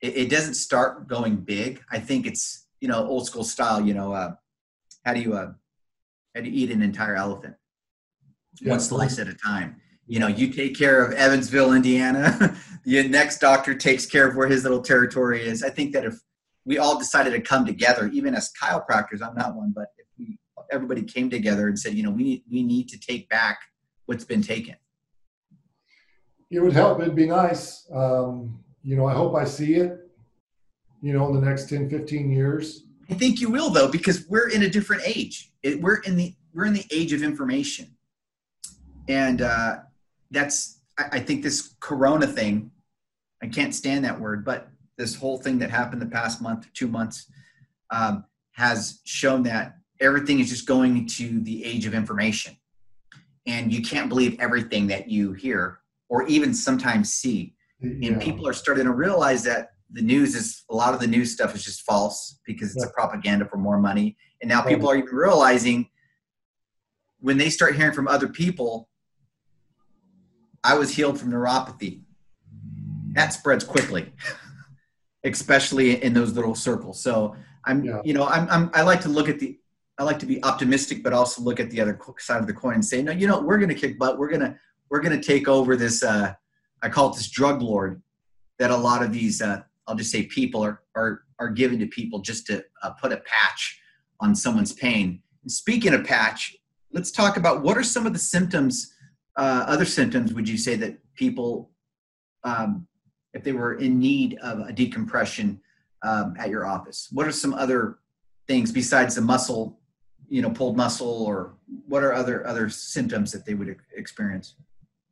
[0.00, 1.82] it, it, doesn't start going big.
[1.90, 3.80] I think it's you know old school style.
[3.80, 4.34] You know, uh,
[5.04, 5.52] how do you uh,
[6.34, 7.54] how do you eat an entire elephant?
[8.60, 8.70] Yeah.
[8.70, 9.76] One slice at a time.
[10.06, 12.56] You know, you take care of Evansville, Indiana.
[12.86, 15.62] the next doctor takes care of where his little territory is.
[15.64, 16.20] I think that if
[16.64, 20.38] we all decided to come together, even as chiropractors, I'm not one, but if we
[20.70, 23.58] everybody came together and said, you know, we need we need to take back
[24.06, 24.76] what's been taken.
[26.48, 27.00] It would help.
[27.00, 27.90] It'd be nice.
[27.92, 29.98] Um, you know, I hope I see it,
[31.02, 32.84] you know, in the next 10, 15 years.
[33.10, 35.50] I think you will though, because we're in a different age.
[35.64, 37.96] It, we're in the we're in the age of information,
[39.08, 39.78] and uh,
[40.30, 42.70] that's I, I think this Corona thing.
[43.42, 46.88] I can't stand that word, but this whole thing that happened the past month, two
[46.88, 47.30] months,
[47.90, 52.56] um, has shown that everything is just going to the age of information,
[53.46, 57.52] and you can't believe everything that you hear or even sometimes see.
[57.80, 58.08] Yeah.
[58.08, 61.30] and people are starting to realize that the news is a lot of the news
[61.30, 62.88] stuff is just false because it's yeah.
[62.88, 64.16] a propaganda for more money.
[64.40, 65.90] And now people are even realizing
[67.20, 68.88] when they start hearing from other people
[70.64, 72.02] i was healed from neuropathy
[73.16, 74.12] that spreads quickly
[75.24, 77.02] especially in those little circles.
[77.02, 78.00] So i'm yeah.
[78.04, 79.58] you know I'm, I'm i like to look at the
[79.98, 82.74] i like to be optimistic but also look at the other side of the coin
[82.74, 84.18] and say no you know we're going to kick butt.
[84.18, 84.56] We're going to
[84.88, 86.34] we're going to take over this uh
[86.82, 88.02] I call it this drug lord
[88.58, 91.86] that a lot of these, uh, I'll just say people are, are, are given to
[91.86, 93.80] people just to uh, put a patch
[94.20, 95.22] on someone's pain.
[95.46, 96.56] Speaking of patch,
[96.92, 98.94] let's talk about what are some of the symptoms,
[99.36, 101.70] uh, other symptoms would you say that people,
[102.44, 102.86] um,
[103.36, 105.60] if they were in need of a decompression
[106.02, 107.98] um, at your office, what are some other
[108.48, 109.78] things besides the muscle,
[110.28, 111.54] you know, pulled muscle, or
[111.86, 114.54] what are other other symptoms that they would experience?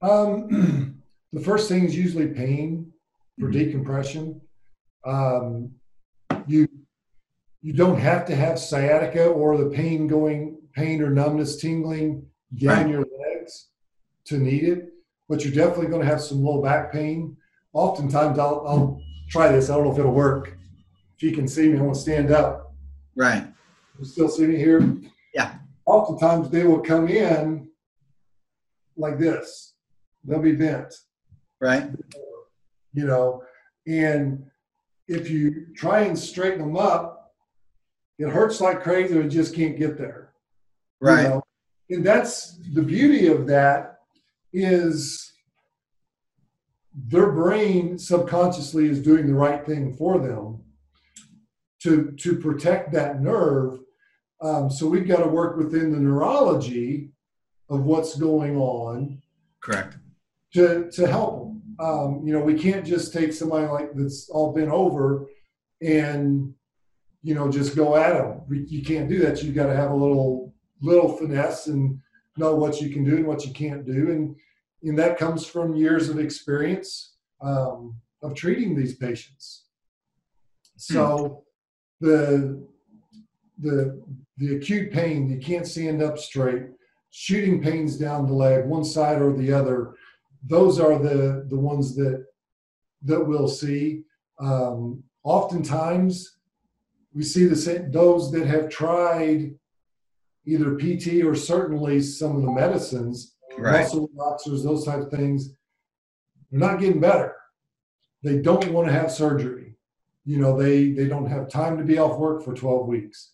[0.00, 2.90] Um, the first thing is usually pain
[3.38, 3.58] for mm-hmm.
[3.58, 4.40] decompression.
[5.04, 5.72] Um,
[6.46, 6.66] you
[7.60, 12.84] you don't have to have sciatica or the pain going pain or numbness tingling down
[12.84, 12.88] right.
[12.88, 13.68] your legs
[14.24, 14.94] to need it,
[15.28, 17.36] but you're definitely going to have some low back pain.
[17.74, 19.68] Oftentimes, I'll, I'll try this.
[19.68, 20.56] I don't know if it'll work.
[21.16, 22.72] If you can see me, I'm going to stand up.
[23.16, 23.46] Right.
[23.98, 24.96] You still see me here?
[25.34, 25.56] Yeah.
[25.84, 27.68] Oftentimes, they will come in
[28.96, 29.74] like this.
[30.24, 30.94] They'll be bent.
[31.60, 31.90] Right.
[32.92, 33.42] You know,
[33.86, 34.44] and
[35.08, 37.32] if you try and straighten them up,
[38.18, 39.18] it hurts like crazy.
[39.18, 40.32] It just can't get there.
[41.00, 41.22] Right.
[41.22, 41.42] You know?
[41.90, 43.98] And that's the beauty of that
[44.52, 45.33] is
[46.94, 50.62] their brain subconsciously is doing the right thing for them
[51.82, 53.80] to to protect that nerve.
[54.40, 57.10] Um, so we've got to work within the neurology
[57.68, 59.20] of what's going on.
[59.60, 59.96] Correct.
[60.54, 61.62] To to help them.
[61.80, 65.26] Um, you know, we can't just take somebody like that's all been over
[65.82, 66.54] and
[67.22, 68.42] you know just go at them.
[68.48, 69.42] You can't do that.
[69.42, 71.98] You've got to have a little little finesse and
[72.36, 74.36] know what you can do and what you can't do, and
[74.84, 79.64] and that comes from years of experience um, of treating these patients.
[80.76, 81.44] So
[82.00, 82.06] hmm.
[82.06, 82.66] the
[83.58, 84.02] the
[84.36, 86.64] the acute pain you can't stand up straight,
[87.10, 89.94] shooting pains down the leg, one side or the other
[90.46, 92.26] those are the the ones that
[93.02, 94.02] that we'll see.
[94.38, 96.36] Um, oftentimes,
[97.12, 99.54] we see the same, those that have tried
[100.46, 103.80] either PT or certainly some of the medicines, right.
[103.80, 105.50] muscle relaxers, those type of things.
[106.50, 107.34] They're not getting better.
[108.22, 109.76] They don't want to have surgery.
[110.24, 113.32] You know, they they don't have time to be off work for 12 weeks.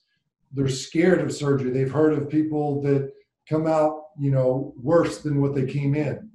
[0.52, 1.70] They're scared of surgery.
[1.70, 3.12] They've heard of people that
[3.48, 6.30] come out, you know, worse than what they came in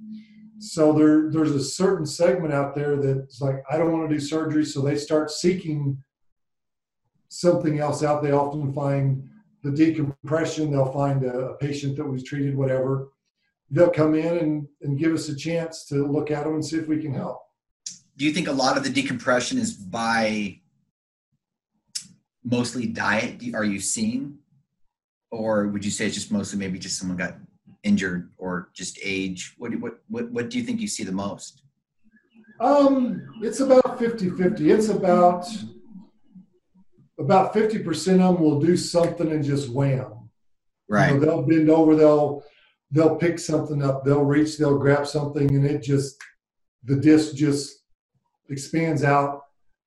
[0.58, 4.20] so there there's a certain segment out there that's like i don't want to do
[4.20, 6.02] surgery so they start seeking
[7.28, 9.28] something else out they often find
[9.62, 13.08] the decompression they'll find a, a patient that was treated whatever
[13.70, 16.76] they'll come in and, and give us a chance to look at them and see
[16.76, 17.40] if we can help
[18.16, 20.58] do you think a lot of the decompression is by
[22.44, 24.38] mostly diet are you seeing
[25.30, 27.36] or would you say it's just mostly maybe just someone got
[27.82, 29.54] injured or just age?
[29.58, 31.62] What, what, what, what do you think you see the most?
[32.60, 34.70] Um, it's about 50 50.
[34.70, 35.46] It's about
[37.18, 40.28] about 50% of them will do something and just wham.
[40.88, 41.12] Right.
[41.12, 42.44] You know, they'll bend over, they'll
[42.90, 46.22] they'll pick something up, they'll reach, they'll grab something, and it just
[46.84, 47.82] the disc just
[48.48, 49.42] expands out,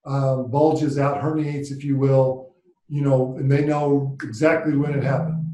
[0.05, 2.55] um, bulges out, herniates, if you will,
[2.87, 5.45] you know, and they know exactly when it happened.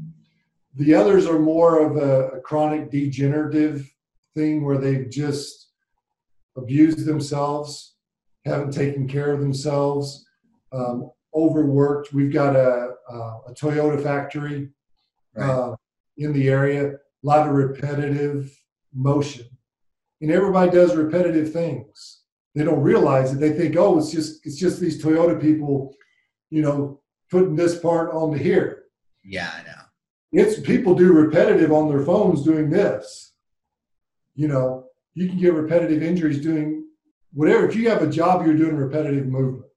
[0.74, 3.88] The others are more of a, a chronic degenerative
[4.34, 5.70] thing where they've just
[6.56, 7.94] abused themselves,
[8.44, 10.26] haven't taken care of themselves,
[10.72, 12.12] um, overworked.
[12.12, 14.70] We've got a, a Toyota factory
[15.34, 15.48] right.
[15.48, 15.76] uh,
[16.16, 16.94] in the area,
[17.26, 18.56] a lot of repetitive
[18.94, 19.46] motion.
[20.20, 22.22] And everybody does repetitive things.
[22.54, 23.40] They don't realize it.
[23.40, 25.94] They think, oh, it's just it's just these Toyota people,
[26.50, 28.84] you know, putting this part onto here.
[29.24, 29.82] Yeah, I know.
[30.32, 33.34] It's people do repetitive on their phones doing this.
[34.34, 36.86] You know, you can get repetitive injuries doing
[37.32, 37.68] whatever.
[37.68, 39.70] If you have a job, you're doing repetitive movement.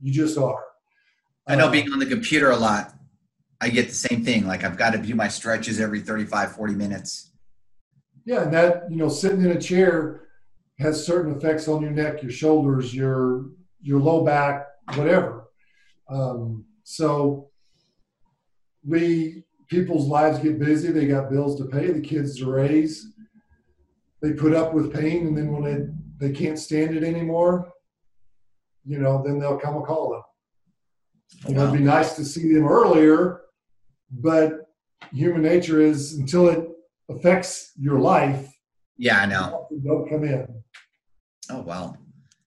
[0.00, 0.64] You just are.
[1.46, 2.95] I know uh, being on the computer a lot,
[3.60, 4.46] I get the same thing.
[4.46, 7.32] Like I've got to do my stretches every 35, 40 minutes.
[8.24, 10.22] Yeah, and that, you know, sitting in a chair
[10.78, 13.46] has certain effects on your neck, your shoulders, your
[13.80, 15.48] your low back, whatever.
[16.08, 17.50] Um, so
[18.84, 20.90] we people's lives get busy.
[20.92, 23.12] They got bills to pay, the kids to raise.
[24.22, 25.62] They put up with pain, and then when
[26.18, 27.70] they, they can't stand it anymore,
[28.84, 30.22] you know, then they'll come a calling.
[31.46, 33.42] You know, it'd be nice to see them earlier,
[34.10, 34.68] but
[35.12, 36.68] human nature is until it
[37.08, 38.52] affects your life.
[38.96, 39.68] Yeah, I know.
[39.84, 40.62] Don't come in.
[41.50, 41.96] Oh wow.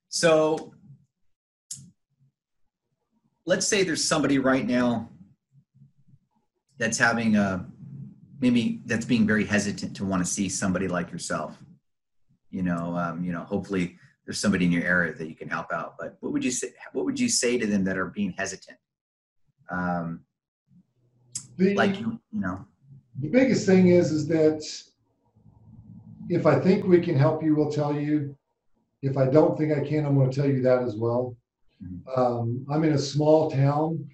[0.10, 0.74] So
[3.46, 5.10] let's say there's somebody right now
[6.78, 7.66] that's having a
[8.40, 11.58] maybe that's being very hesitant to want to see somebody like yourself
[12.50, 15.72] you know um, you know hopefully there's somebody in your area that you can help
[15.72, 18.32] out but what would you say what would you say to them that are being
[18.38, 18.78] hesitant
[19.72, 20.22] um,
[21.60, 22.66] the, like you, you know.
[23.22, 24.64] The biggest thing is is that
[26.30, 28.36] if I think we can help you, we'll tell you.
[29.02, 31.36] If I don't think I can, I'm going to tell you that as well.
[31.84, 32.20] Mm-hmm.
[32.20, 34.10] Um, I'm in a small town.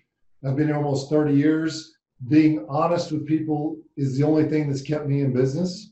[0.45, 1.95] I've been here almost 30 years.
[2.27, 5.91] Being honest with people is the only thing that's kept me in business.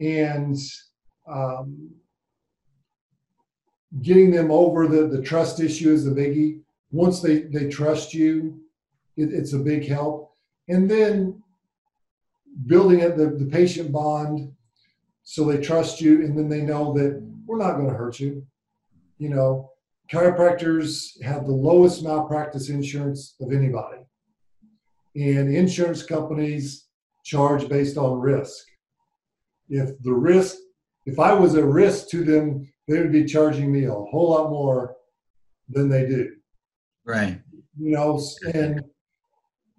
[0.00, 0.56] And
[1.28, 1.90] um,
[4.02, 6.60] getting them over the, the trust issue is a biggie.
[6.90, 8.60] Once they, they trust you,
[9.16, 10.31] it, it's a big help.
[10.68, 11.42] And then
[12.66, 14.52] building it, the, the patient bond
[15.24, 18.44] so they trust you and then they know that we're not going to hurt you.
[19.18, 19.70] You know,
[20.10, 23.98] chiropractors have the lowest malpractice insurance of anybody.
[25.14, 26.86] And insurance companies
[27.24, 28.66] charge based on risk.
[29.68, 30.56] If the risk,
[31.06, 34.50] if I was a risk to them, they would be charging me a whole lot
[34.50, 34.96] more
[35.68, 36.34] than they do.
[37.04, 37.40] Right.
[37.78, 38.20] You know,
[38.54, 38.82] and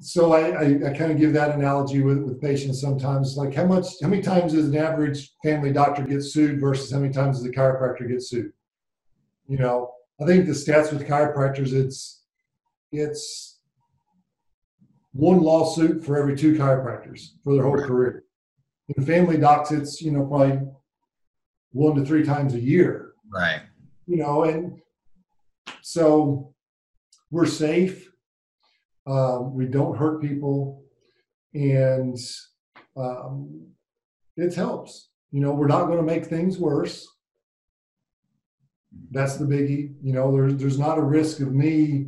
[0.04, 3.66] so I, I, I kind of give that analogy with, with patients sometimes, like how
[3.66, 7.38] much, how many times does an average family doctor get sued versus how many times
[7.38, 8.52] does a chiropractor get sued?
[9.48, 12.24] You know, I think the stats with chiropractors, it's,
[12.92, 13.60] it's
[15.14, 18.26] one lawsuit for every two chiropractors for their whole career.
[18.98, 20.60] In family docs, it's, you know, probably
[21.72, 23.14] one to three times a year.
[23.32, 23.62] Right.
[24.06, 24.82] You know, and
[25.82, 26.54] so
[27.32, 28.03] we're safe
[29.06, 30.84] um, we don't hurt people,
[31.54, 32.18] and
[32.96, 33.68] um,
[34.38, 35.10] it helps.
[35.32, 37.08] You know, we're not going to make things worse.
[39.12, 39.96] That's the biggie.
[40.02, 42.08] You know, there's there's not a risk of me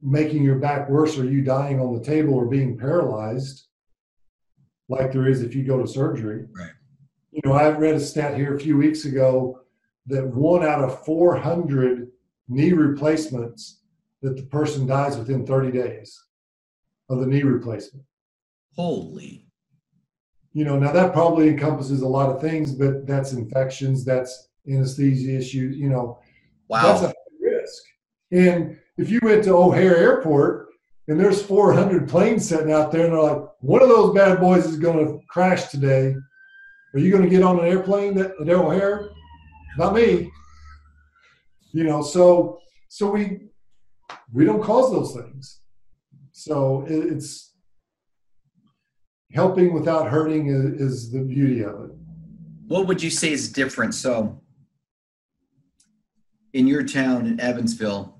[0.00, 3.68] making your back worse or you dying on the table or being paralyzed
[4.88, 6.46] like there is if you go to surgery.
[6.54, 6.72] Right.
[7.30, 9.60] You know, I read a stat here a few weeks ago
[10.06, 12.08] that one out of 400
[12.48, 13.81] knee replacements
[14.22, 16.18] that the person dies within 30 days
[17.10, 18.04] of the knee replacement.
[18.74, 19.46] Holy.
[20.52, 25.36] You know, now that probably encompasses a lot of things, but that's infections, that's anesthesia
[25.36, 26.18] issues, you know.
[26.68, 26.82] Wow.
[26.82, 27.82] That's a risk.
[28.30, 30.68] And if you went to O'Hare Airport
[31.08, 34.66] and there's 400 planes sitting out there and they're like, one of those bad boys
[34.66, 36.14] is going to crash today.
[36.94, 39.10] Are you going to get on an airplane at, at O'Hare?
[39.78, 40.30] Not me.
[41.72, 42.58] You know, so
[42.88, 43.51] so we
[44.32, 45.60] we don't cause those things.
[46.32, 47.52] So it's
[49.32, 51.90] helping without hurting is, is the beauty of it.
[52.66, 53.94] What would you say is different?
[53.94, 54.40] So,
[56.52, 58.18] in your town in Evansville,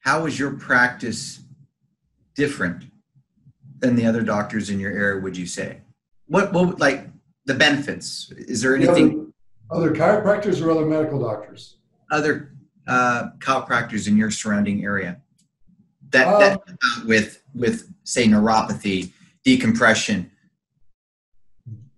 [0.00, 1.40] how is your practice
[2.34, 2.84] different
[3.78, 5.20] than the other doctors in your area?
[5.20, 5.80] Would you say?
[6.26, 7.08] What what like
[7.46, 8.32] the benefits?
[8.36, 9.32] Is there anything?
[9.70, 11.78] Other, other chiropractors or other medical doctors?
[12.10, 12.54] Other
[12.86, 15.20] uh, chiropractors in your surrounding area
[16.10, 19.12] that, um, that with with say neuropathy,
[19.44, 20.30] decompression.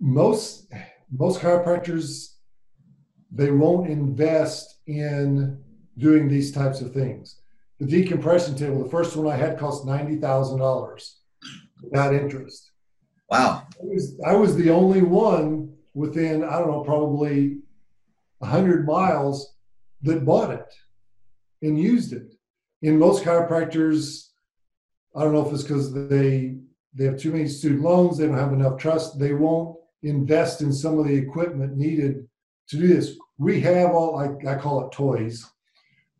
[0.00, 0.66] Most
[1.10, 2.32] most chiropractors
[3.30, 5.62] they won't invest in
[5.98, 7.40] doing these types of things.
[7.78, 11.18] The decompression table, the first one I had cost ninety thousand dollars
[11.82, 12.70] without interest.
[13.28, 13.66] Wow.
[13.80, 17.58] I was, I was the only one within, I don't know, probably
[18.38, 19.55] 100 miles
[20.02, 20.72] that bought it
[21.62, 22.36] and used it
[22.82, 24.28] in most chiropractors,
[25.14, 26.56] I don't know if it's because they
[26.94, 30.72] they have too many student loans, they don't have enough trust, they won't invest in
[30.72, 32.26] some of the equipment needed
[32.68, 33.16] to do this.
[33.38, 35.44] We have all I, I call it toys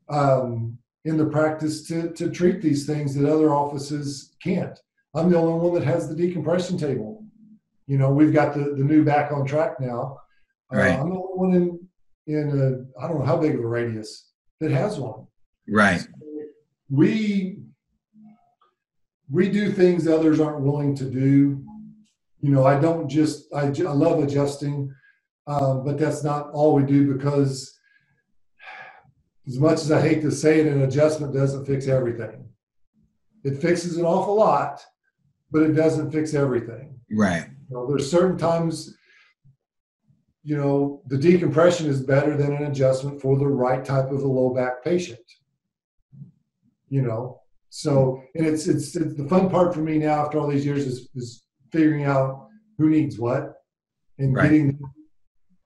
[0.08, 4.78] um, in the practice to to treat these things that other offices can't.
[5.14, 7.24] I'm the only one that has the decompression table.
[7.86, 10.20] You know, we've got the the new back on track now.
[10.72, 10.98] Uh, right.
[10.98, 11.85] Uh, I'm the only one in
[12.26, 15.26] in a I don't know how big of a radius that has one.
[15.68, 16.00] Right.
[16.00, 16.08] So
[16.90, 17.58] we
[19.30, 21.62] we do things others aren't willing to do.
[22.40, 24.92] You know, I don't just I, I love adjusting,
[25.46, 27.76] um, but that's not all we do because
[29.46, 32.48] as much as I hate to say it, an adjustment doesn't fix everything.
[33.44, 34.84] It fixes an awful lot,
[35.52, 36.98] but it doesn't fix everything.
[37.10, 37.46] Right.
[37.68, 38.95] You know, there's certain times,
[40.46, 44.28] you know, the decompression is better than an adjustment for the right type of a
[44.28, 45.20] low back patient
[46.88, 47.40] you know.
[47.70, 50.86] So, and it's, it's, it's the fun part for me now after all these years
[50.86, 53.54] is, is figuring out who needs what
[54.18, 54.44] and right.
[54.44, 54.78] getting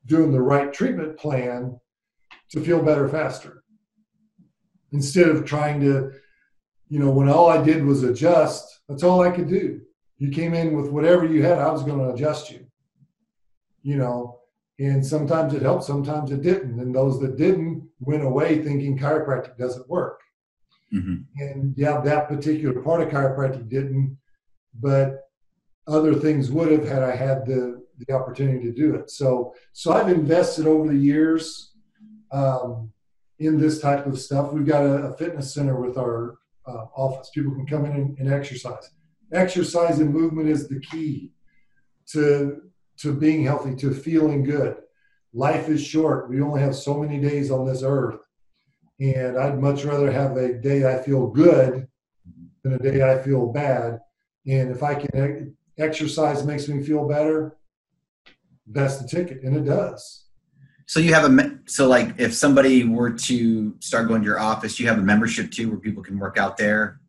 [0.06, 1.78] doing the right treatment plan
[2.50, 3.62] to feel better faster
[4.92, 6.10] instead of trying to
[6.88, 9.80] you know when all i did was adjust that's all i could do
[10.16, 12.66] you came in with whatever you had i was going to adjust you
[13.82, 14.39] you know
[14.80, 19.56] and sometimes it helped sometimes it didn't and those that didn't went away thinking chiropractic
[19.56, 20.20] doesn't work
[20.92, 21.42] Mm-hmm.
[21.42, 24.18] And yeah, that particular part of chiropractic didn't.
[24.74, 25.26] but
[25.86, 29.10] other things would have had I had the the opportunity to do it.
[29.10, 31.72] So so I've invested over the years
[32.32, 32.92] um,
[33.38, 34.52] in this type of stuff.
[34.52, 37.30] We've got a, a fitness center with our uh, office.
[37.30, 38.90] People can come in and, and exercise.
[39.32, 41.32] Exercise and movement is the key
[42.12, 42.62] to
[43.00, 44.76] to being healthy, to feeling good.
[45.32, 46.28] Life is short.
[46.28, 48.20] We only have so many days on this earth.
[49.00, 51.88] And I'd much rather have a day I feel good
[52.62, 54.00] than a day I feel bad.
[54.46, 57.56] And if I can exercise makes me feel better,
[58.66, 59.42] that's the ticket.
[59.42, 60.26] And it does.
[60.86, 64.80] So you have a so like if somebody were to start going to your office,
[64.80, 67.00] you have a membership too where people can work out there.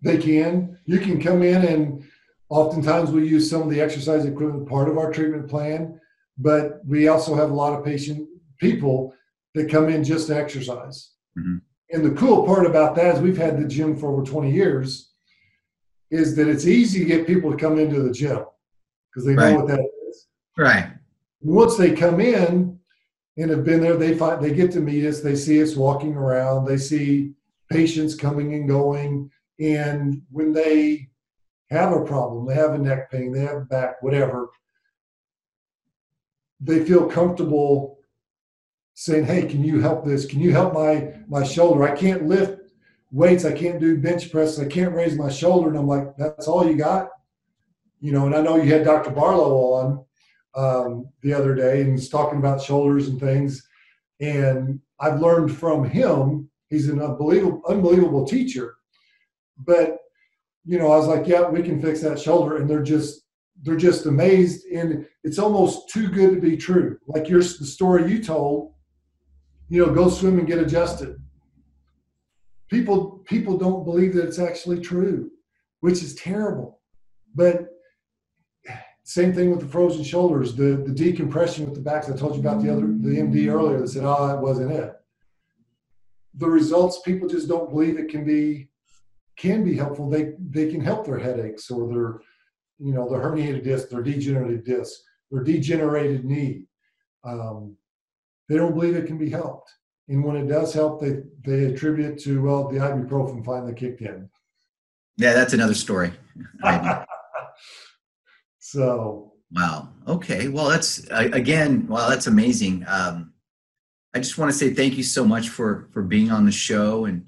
[0.00, 0.78] They can.
[0.86, 2.04] You can come in and
[2.52, 5.98] Oftentimes we use some of the exercise equipment part of our treatment plan,
[6.36, 8.28] but we also have a lot of patient
[8.58, 9.14] people
[9.54, 11.12] that come in just to exercise.
[11.38, 11.56] Mm-hmm.
[11.92, 15.12] And the cool part about that is we've had the gym for over 20 years,
[16.10, 18.44] is that it's easy to get people to come into the gym
[19.08, 20.26] because they know what that is.
[20.58, 20.92] Right.
[21.40, 22.78] Once they come in
[23.38, 26.14] and have been there, they find they get to meet us, they see us walking
[26.14, 27.32] around, they see
[27.70, 29.30] patients coming and going.
[29.58, 31.08] And when they
[31.72, 34.50] have a problem, they have a neck pain, they have back, whatever,
[36.62, 37.98] they feel comfortable
[38.94, 40.26] saying, "Hey, can you help this?
[40.26, 41.82] Can you help my my shoulder?
[41.82, 42.60] I can't lift
[43.10, 43.44] weights.
[43.44, 44.58] I can't do bench press.
[44.58, 47.10] I can't raise my shoulder." And I'm like, "That's all you got?"
[48.00, 48.26] You know.
[48.26, 49.10] And I know you had Dr.
[49.10, 50.04] Barlow on
[50.54, 53.66] um, the other day and was talking about shoulders and things.
[54.20, 56.48] And I've learned from him.
[56.68, 58.76] He's an unbelievable, unbelievable teacher.
[59.58, 59.98] But
[60.64, 62.56] you know, I was like, yeah, we can fix that shoulder.
[62.56, 63.22] And they're just,
[63.62, 64.66] they're just amazed.
[64.66, 66.98] And it's almost too good to be true.
[67.06, 68.74] Like your, the story you told,
[69.68, 71.16] you know, go swim and get adjusted.
[72.70, 75.30] People, people don't believe that it's actually true,
[75.80, 76.80] which is terrible.
[77.34, 77.68] But
[79.04, 82.08] same thing with the frozen shoulders, the, the decompression with the backs.
[82.08, 84.72] I told you about the other, the MD earlier that said, ah, oh, that wasn't
[84.72, 84.92] it.
[86.34, 88.70] The results, people just don't believe it can be
[89.36, 90.08] can be helpful.
[90.08, 92.20] They they can help their headaches or their
[92.78, 96.64] you know their herniated disc, their degenerated disc, their degenerated knee.
[97.24, 97.76] Um,
[98.48, 99.70] they don't believe it can be helped,
[100.08, 104.00] and when it does help, they they attribute it to well the ibuprofen finally kicked
[104.02, 104.28] in.
[105.16, 106.12] Yeah, that's another story.
[108.58, 109.88] so wow.
[110.08, 110.48] Okay.
[110.48, 111.86] Well, that's again.
[111.86, 112.84] Well, that's amazing.
[112.86, 113.32] Um,
[114.14, 117.06] I just want to say thank you so much for for being on the show
[117.06, 117.26] and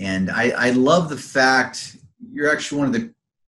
[0.00, 1.96] and I, I love the fact
[2.32, 3.14] you're actually one of the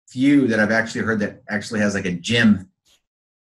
[0.08, 2.68] few that I've actually heard that actually has like a gym.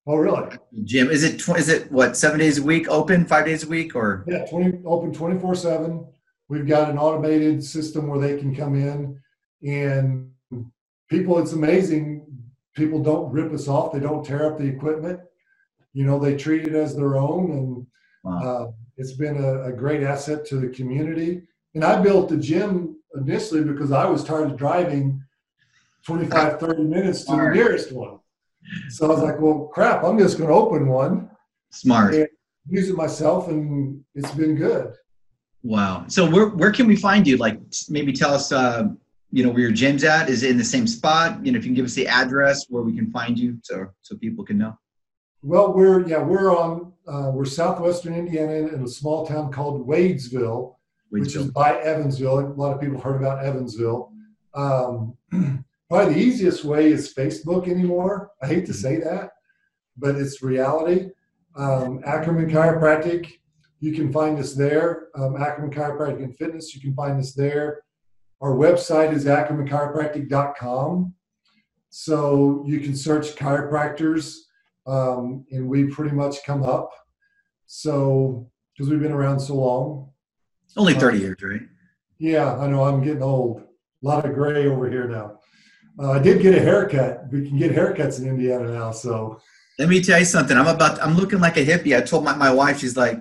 [0.07, 0.59] Oh, really?
[0.83, 1.49] Gym is it?
[1.57, 2.17] Is it what?
[2.17, 4.25] Seven days a week, open five days a week, or?
[4.27, 6.05] Yeah, twenty open twenty four seven.
[6.49, 9.21] We've got an automated system where they can come in,
[9.65, 10.33] and
[11.09, 11.39] people.
[11.39, 12.27] It's amazing.
[12.75, 13.93] People don't rip us off.
[13.93, 15.21] They don't tear up the equipment.
[15.93, 17.87] You know, they treat it as their own, and
[18.25, 18.41] wow.
[18.41, 21.43] uh, it's been a, a great asset to the community.
[21.75, 25.23] And I built the gym initially because I was tired of driving
[26.07, 27.55] 25, 30 minutes to Smart.
[27.55, 28.19] the nearest one.
[28.91, 31.31] So I was like, well, crap, I'm just going to open one.
[31.71, 32.15] Smart.
[32.69, 34.95] use it myself, and it's been good.
[35.63, 36.05] Wow.
[36.09, 37.37] So where, where can we find you?
[37.37, 37.59] Like
[37.89, 38.89] maybe tell us, uh,
[39.31, 40.29] you know, where your gym's at.
[40.29, 41.45] Is it in the same spot?
[41.45, 43.87] You know, if you can give us the address where we can find you so,
[44.03, 44.79] so people can know.
[45.43, 50.75] Well, we're, yeah, we're on, uh, we're Southwestern Indiana in a small town called Wadesville
[51.13, 52.39] which is by Evansville.
[52.39, 54.11] A lot of people heard about Evansville.
[54.55, 55.15] Um,
[55.91, 58.31] probably the easiest way is Facebook anymore.
[58.43, 59.33] I hate to say that,
[59.95, 61.11] but it's reality.
[61.55, 63.31] Um, Ackerman Chiropractic,
[63.81, 65.09] you can find us there.
[65.15, 67.83] Um, Ackerman Chiropractic and Fitness, you can find us there.
[68.41, 71.15] Our website is ackermanchiropractic.com.
[71.91, 74.39] So you can search chiropractors,
[74.87, 76.91] um, and we pretty much come up.
[77.67, 80.13] So, because we've been around so long,
[80.77, 81.63] only 30 years, right?
[82.19, 82.85] Yeah, I know.
[82.85, 83.61] I'm getting old.
[83.61, 85.41] A lot of gray over here now.
[85.99, 87.25] Uh, I did get a haircut.
[87.31, 88.91] We can get haircuts in Indiana now.
[88.91, 89.41] So
[89.79, 90.57] let me tell you something.
[90.57, 91.01] I'm about.
[91.03, 91.97] I'm looking like a hippie.
[91.97, 92.81] I told my, my wife.
[92.81, 93.19] She's like,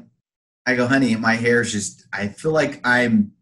[0.65, 2.05] I go, honey, my hair is just.
[2.13, 3.33] I feel like I'm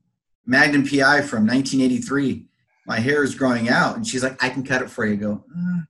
[0.45, 2.45] Magnum PI from 1983.
[2.87, 5.13] My hair is growing out, and she's like, I can cut it for you.
[5.13, 5.81] I go, uh,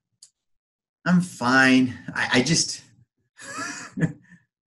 [1.05, 1.97] I'm fine.
[2.13, 2.81] I, I just.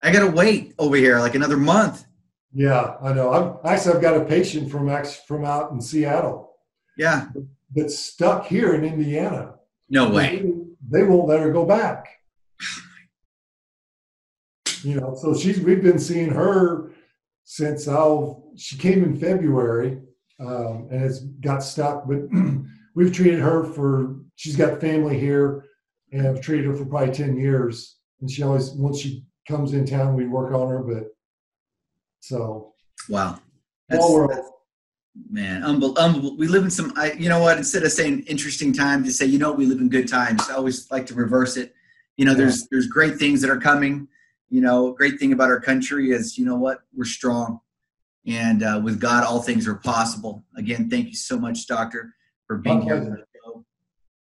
[0.03, 2.05] I gotta wait over here like another month.
[2.53, 3.33] Yeah, I know.
[3.33, 4.89] I'm actually I've got a patient from
[5.27, 6.57] from out in Seattle.
[6.97, 7.29] Yeah,
[7.75, 9.55] that's stuck here in Indiana.
[9.89, 10.43] No way.
[10.43, 12.09] They, they won't let her go back.
[14.83, 16.93] you know, so she's we've been seeing her
[17.45, 20.01] since oh she came in February,
[20.41, 22.07] um, and it's got stuck.
[22.09, 22.29] But
[22.95, 24.17] we've treated her for.
[24.37, 25.67] She's got family here,
[26.13, 27.97] and I've treated her for probably ten years.
[28.21, 30.83] And she always, once she comes in town, we work on her.
[30.83, 31.09] But
[32.21, 32.75] so
[33.09, 33.41] Wow.
[33.91, 34.31] small world.
[34.31, 34.47] That's-
[35.29, 36.93] Man, unbel- unbel- we live in some.
[36.97, 37.59] I, you know what?
[37.59, 40.49] Instead of saying interesting times, to say, you know, we live in good times.
[40.49, 41.75] I always like to reverse it.
[42.17, 44.07] You know, there's there's great things that are coming.
[44.51, 46.83] You know, great thing about our country is, you know what?
[46.95, 47.61] We're strong,
[48.25, 50.45] and uh, with God, all things are possible.
[50.57, 52.15] Again, thank you so much, Doctor,
[52.47, 53.27] for being here.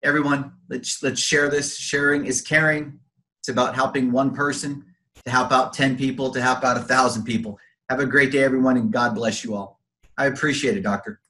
[0.03, 1.77] Everyone, let's let's share this.
[1.77, 2.99] Sharing is caring.
[3.41, 4.85] It's about helping one person
[5.25, 7.59] to help out ten people to help out a thousand people.
[7.89, 9.81] Have a great day, everyone, and God bless you all.
[10.19, 11.21] I appreciate it, Doctor.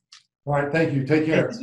[0.44, 1.06] All right, thank you.
[1.06, 1.52] Take care.